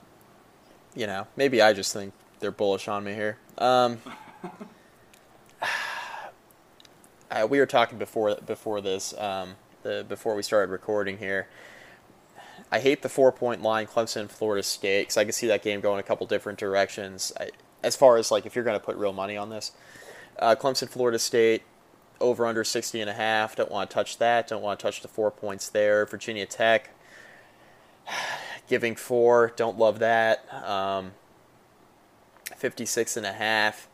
[0.95, 3.37] you know, maybe I just think they're bullish on me here.
[3.57, 3.99] Um,
[7.31, 9.17] uh, we were talking before before this.
[9.17, 11.47] Um, the before we started recording here.
[12.69, 15.79] I hate the four point line, Clemson, Florida State, because I can see that game
[15.79, 17.31] going a couple different directions.
[17.39, 19.71] I, as far as like if you're going to put real money on this,
[20.39, 21.63] uh, Clemson, Florida State,
[22.19, 23.55] over under 60 and a half.
[23.55, 24.49] Don't want to touch that.
[24.49, 26.05] Don't want to touch the four points there.
[26.05, 26.89] Virginia Tech,
[28.67, 29.53] giving four.
[29.55, 30.51] Don't love that.
[30.53, 31.13] Um,
[32.64, 33.89] 56 and a half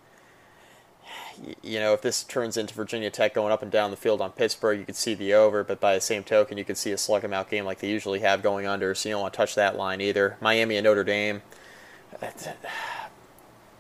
[1.64, 4.32] you know, if this turns into Virginia Tech going up and down the field on
[4.32, 6.98] Pittsburgh, you could see the over, but by the same token, you could see a
[6.98, 9.38] slug em out game like they usually have going under, so you don't want to
[9.38, 10.38] touch that line either.
[10.42, 11.42] Miami and Notre Dame.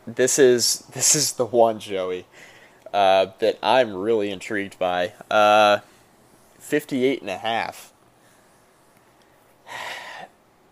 [0.07, 2.25] This is this is the one, Joey,
[2.93, 5.13] uh, that I'm really intrigued by.
[5.29, 5.79] Uh,
[6.57, 7.93] 58 and a half.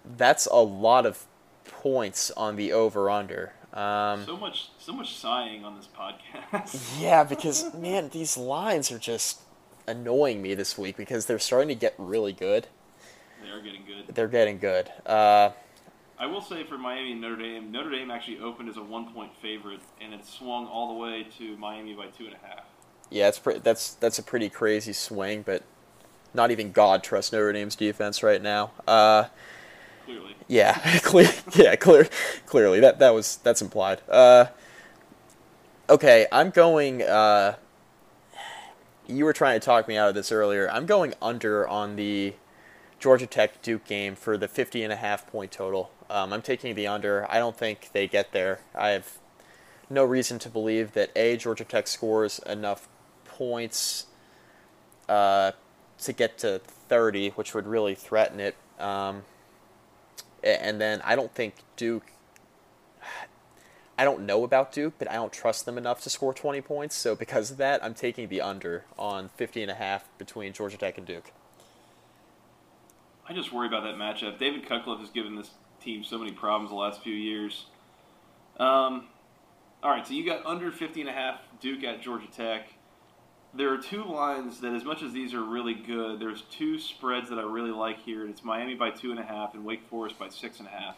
[0.06, 1.26] That's a lot of
[1.66, 3.54] points on the over under.
[3.74, 6.96] Um, so much, so much sighing on this podcast.
[7.02, 9.42] yeah, because man, these lines are just
[9.88, 12.68] annoying me this week because they're starting to get really good.
[13.44, 14.16] They are getting good.
[14.16, 14.92] They're getting good.
[15.06, 15.52] Uh,
[16.20, 19.32] I will say for Miami and Notre Dame, Notre Dame actually opened as a one-point
[19.42, 22.64] favorite, and it swung all the way to Miami by two and a half.
[23.10, 25.64] Yeah, it's pre- that's that's a pretty crazy swing, but
[26.34, 28.72] not even God trusts Notre Dame's defense right now.
[28.88, 29.26] Uh,
[30.08, 30.36] Clearly.
[30.48, 31.30] Yeah, clear.
[31.54, 32.08] Yeah, clear.
[32.46, 34.00] Clearly, that that was that's implied.
[34.08, 34.46] Uh,
[35.90, 37.02] okay, I'm going.
[37.02, 37.56] Uh,
[39.06, 40.72] you were trying to talk me out of this earlier.
[40.72, 42.36] I'm going under on the
[43.00, 45.92] Georgia Tech Duke game for the 50 and a half point total.
[46.10, 47.30] Um, I'm taking the under.
[47.30, 48.62] I don't think they get there.
[48.74, 49.18] I have
[49.90, 52.88] no reason to believe that a Georgia Tech scores enough
[53.26, 54.06] points
[55.10, 55.52] uh,
[56.00, 58.56] to get to 30, which would really threaten it.
[58.80, 59.24] Um,
[60.48, 62.12] and then I don't think Duke.
[64.00, 66.96] I don't know about Duke, but I don't trust them enough to score 20 points.
[66.96, 70.78] So because of that, I'm taking the under on 50 and a half between Georgia
[70.78, 71.32] Tech and Duke.
[73.28, 74.38] I just worry about that matchup.
[74.38, 75.50] David Cutcliffe has given this
[75.82, 77.66] team so many problems the last few years.
[78.60, 79.08] Um,
[79.82, 82.70] all right, so you got under 50 and a half Duke at Georgia Tech.
[83.58, 87.28] There are two lines that, as much as these are really good, there's two spreads
[87.32, 88.28] that I really like here.
[88.28, 90.96] It's Miami by two and a half and Wake Forest by six and a half.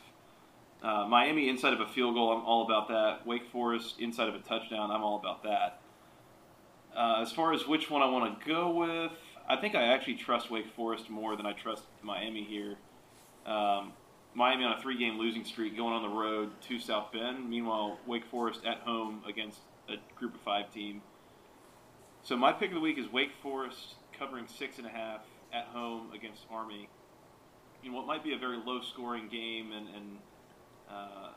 [0.84, 3.26] Uh, Miami inside of a field goal, I'm all about that.
[3.26, 5.80] Wake Forest inside of a touchdown, I'm all about that.
[6.94, 9.14] Uh, as far as which one I want to go with,
[9.48, 12.76] I think I actually trust Wake Forest more than I trust Miami here.
[13.46, 13.94] Um,
[14.34, 17.50] Miami on a three-game losing streak, going on the road to South Bend.
[17.50, 21.02] Meanwhile, Wake Forest at home against a Group of Five team.
[22.30, 25.22] So my pick of the week is Wake Forest covering six and a half
[25.52, 26.88] at home against Army.
[27.84, 30.18] In what might be a very low-scoring game and, and
[30.88, 31.30] uh,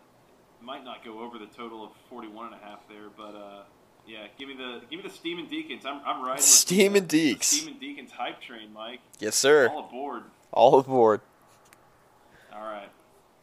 [0.61, 3.63] might not go over the total of 41 and a half there, but uh,
[4.07, 5.87] yeah, give me the give me the Demon Deacons.
[5.87, 6.45] I'm I'm riding.
[6.67, 7.59] Demon Deeks.
[7.59, 9.01] Demon Deacons hype train, Mike.
[9.19, 9.71] Yes, sir.
[9.71, 10.25] All aboard.
[10.53, 11.23] All aboard.
[12.55, 12.91] All right,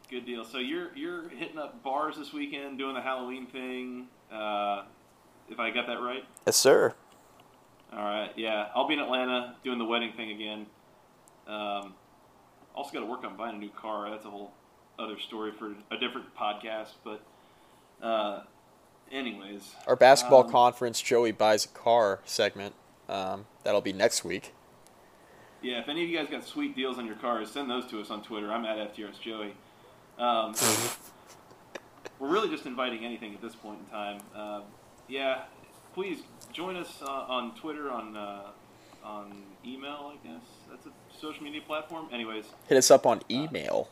[0.08, 0.44] good deal.
[0.44, 4.06] So you're you're hitting up bars this weekend, doing the Halloween thing.
[4.32, 4.84] Uh,
[5.48, 6.24] if I got that right.
[6.46, 6.94] Yes, sir.
[7.92, 10.66] All right, yeah, I'll be in Atlanta doing the wedding thing again.
[11.46, 11.94] Um,
[12.74, 14.08] also got to work on buying a new car.
[14.10, 14.52] That's a whole
[14.98, 16.90] other story for a different podcast.
[17.02, 17.22] But,
[18.00, 18.42] uh,
[19.10, 22.74] anyways, our basketball um, conference, Joey buys a car segment.
[23.08, 24.52] Um, that'll be next week.
[25.62, 28.00] Yeah, if any of you guys got sweet deals on your cars, send those to
[28.00, 28.50] us on Twitter.
[28.50, 29.54] I'm at FTRS Joey.
[30.18, 30.54] Um,
[32.18, 34.20] we're really just inviting anything at this point in time.
[34.34, 34.60] Uh,
[35.08, 35.42] yeah,
[35.94, 36.18] please
[36.52, 38.42] join us uh, on Twitter, on uh,
[39.04, 40.12] on email.
[40.12, 42.06] I guess that's a social media platform.
[42.12, 43.88] Anyways, hit us up on email.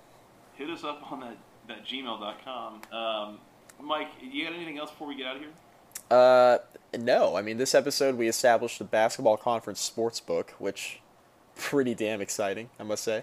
[0.56, 1.36] hit us up on that
[1.68, 2.80] that gmail.com.
[2.92, 3.38] Um,
[3.80, 5.50] Mike, you got anything else before we get out of here?
[6.10, 6.58] Uh,
[6.98, 7.36] no.
[7.36, 11.00] I mean, this episode we established the basketball conference sports book, which
[11.54, 13.22] pretty damn exciting, I must say.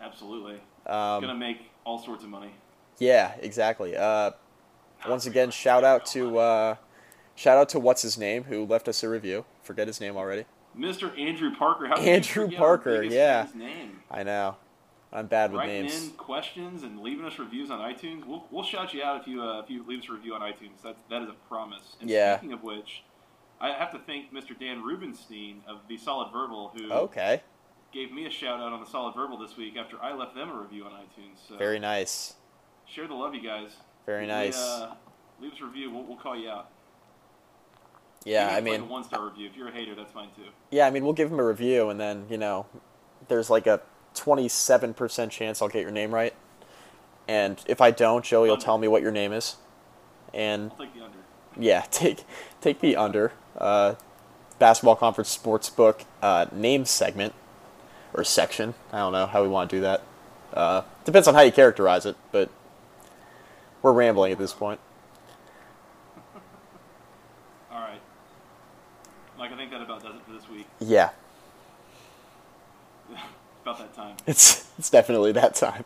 [0.00, 0.54] Absolutely.
[0.86, 2.52] Um, Gonna make all sorts of money.
[2.98, 3.96] Yeah, exactly.
[3.96, 4.32] Uh,
[5.08, 6.76] once again, shout out to uh,
[7.38, 9.44] shout out to what's his name who left us a review.
[9.62, 10.44] Forget his name already.
[10.76, 11.16] Mr.
[11.18, 11.86] Andrew Parker.
[11.86, 13.46] How Andrew you Parker, yeah.
[14.10, 14.56] I know.
[15.12, 16.04] I'm bad with Writing names.
[16.04, 18.26] in questions and leaving us reviews on iTunes.
[18.26, 20.42] We'll, we'll shout you out if you uh, if you leave us a review on
[20.42, 20.82] iTunes.
[20.82, 21.96] That that is a promise.
[22.00, 22.36] And Yeah.
[22.36, 23.04] Speaking of which,
[23.60, 24.58] I have to thank Mr.
[24.58, 27.40] Dan Rubenstein of the Solid Verbal who Okay.
[27.92, 30.50] gave me a shout out on the Solid Verbal this week after I left them
[30.50, 31.38] a review on iTunes.
[31.48, 32.34] So Very nice.
[32.86, 33.70] share the love, you guys.
[34.04, 34.58] Very Leave, nice.
[34.58, 34.94] Uh,
[35.40, 35.90] leave us a review.
[35.90, 36.68] We'll, we'll call you out.
[38.28, 39.46] Yeah, I mean, one star review.
[39.46, 40.42] If you're a hater, that's fine too.
[40.70, 42.66] yeah, I mean, we'll give him a review, and then you know,
[43.28, 43.80] there's like a
[44.14, 46.34] 27% chance I'll get your name right,
[47.26, 48.64] and if I don't, Joey will Under.
[48.64, 49.56] tell me what your name is,
[50.34, 51.18] and I'll take the under.
[51.58, 52.24] yeah, take
[52.60, 53.32] take the under.
[53.56, 53.94] Uh,
[54.58, 57.32] basketball conference sportsbook uh, name segment
[58.12, 58.74] or section.
[58.92, 60.02] I don't know how we want to do that.
[60.52, 62.50] Uh, depends on how you characterize it, but
[63.82, 64.80] we're rambling at this point.
[67.70, 68.00] All right,
[69.38, 69.52] Mike.
[69.52, 70.66] I think that about does it for this week.
[70.80, 71.10] Yeah,
[73.62, 74.16] about that time.
[74.26, 75.84] it's it's definitely that time.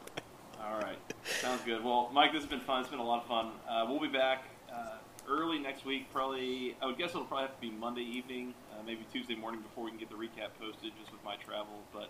[0.61, 0.99] All right,
[1.41, 1.85] sounds good.
[1.85, 2.81] Well, Mike, this has been fun.
[2.81, 3.51] It's been a lot of fun.
[3.69, 4.97] Uh, we'll be back uh,
[5.29, 6.11] early next week.
[6.13, 9.61] Probably, I would guess it'll probably have to be Monday evening, uh, maybe Tuesday morning
[9.61, 11.81] before we can get the recap posted, just with my travel.
[11.93, 12.09] But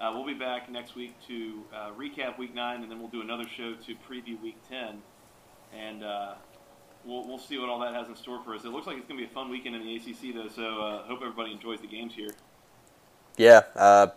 [0.00, 3.20] uh, we'll be back next week to uh, recap Week Nine, and then we'll do
[3.20, 5.02] another show to preview Week Ten,
[5.76, 6.34] and uh,
[7.08, 8.64] we'll we'll see what all that has in store for us.
[8.64, 10.48] It looks like it's going to be a fun weekend in the ACC, though.
[10.48, 12.30] So uh, hope everybody enjoys the games here.
[13.36, 14.08] Yeah, uh,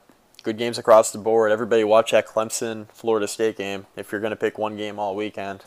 [0.44, 1.52] good games across the board.
[1.52, 5.16] Everybody watch that Clemson Florida State game if you're going to pick one game all
[5.16, 5.64] weekend.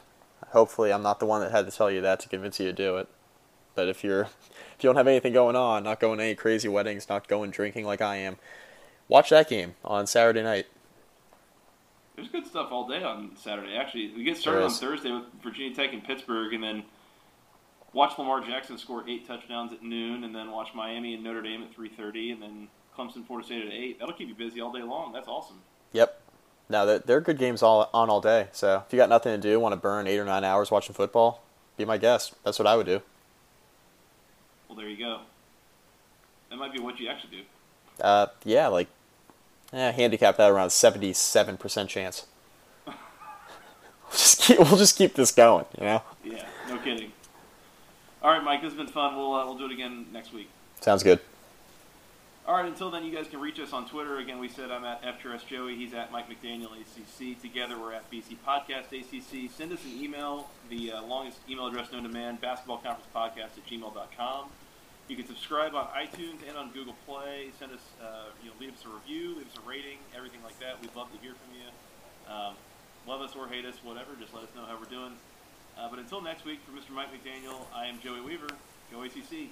[0.48, 2.72] Hopefully, I'm not the one that had to tell you that to convince you to
[2.72, 3.08] do it.
[3.74, 6.68] But if you're if you don't have anything going on, not going to any crazy
[6.68, 8.36] weddings, not going drinking like I am,
[9.08, 10.66] watch that game on Saturday night.
[12.14, 13.74] There's good stuff all day on Saturday.
[13.74, 14.70] Actually, we get started on.
[14.70, 16.84] Thursday with Virginia Tech and Pittsburgh, and then
[17.94, 21.62] watch Lamar Jackson score eight touchdowns at noon, and then watch Miami and Notre Dame
[21.62, 23.98] at 3:30, and then Clemson, Florida State at eight.
[23.98, 25.12] That'll keep you busy all day long.
[25.12, 25.60] That's awesome.
[25.92, 26.20] Yep.
[26.68, 28.48] Now they're, they're good games all on all day.
[28.52, 30.94] So if you got nothing to do, want to burn eight or nine hours watching
[30.94, 31.42] football,
[31.76, 32.34] be my guest.
[32.44, 33.02] That's what I would do.
[34.68, 35.20] Well, there you go.
[36.50, 37.42] That might be what you actually do.
[38.02, 38.88] Uh, yeah, like,
[39.72, 42.26] eh, handicap that around seventy-seven percent chance.
[42.86, 42.96] we'll
[44.12, 46.02] just keep we'll just keep this going, you know.
[46.24, 47.12] Yeah, no kidding.
[48.24, 49.16] All right, Mike, this has been fun.
[49.16, 50.48] We'll uh, we'll do it again next week.
[50.80, 51.20] Sounds good.
[52.46, 54.16] All right, until then, you guys can reach us on Twitter.
[54.18, 55.76] Again, we said I'm at FTRS Joey.
[55.76, 57.38] He's at Mike McDaniel ACC.
[57.42, 59.50] Together, we're at BC Podcast ACC.
[59.50, 64.46] Send us an email, the uh, longest email address known to man, basketballconferencepodcast at gmail.com.
[65.08, 67.50] You can subscribe on iTunes and on Google Play.
[67.58, 70.58] Send us, uh, you know, leave us a review, leave us a rating, everything like
[70.60, 70.80] that.
[70.80, 72.34] We'd love to hear from you.
[72.34, 72.54] Um,
[73.06, 74.16] love us or hate us, whatever.
[74.18, 75.12] Just let us know how we're doing.
[75.78, 76.94] Uh, but until next week, for Mr.
[76.94, 78.48] Mike McDaniel, I am Joey Weaver.
[78.92, 79.50] Go ACC.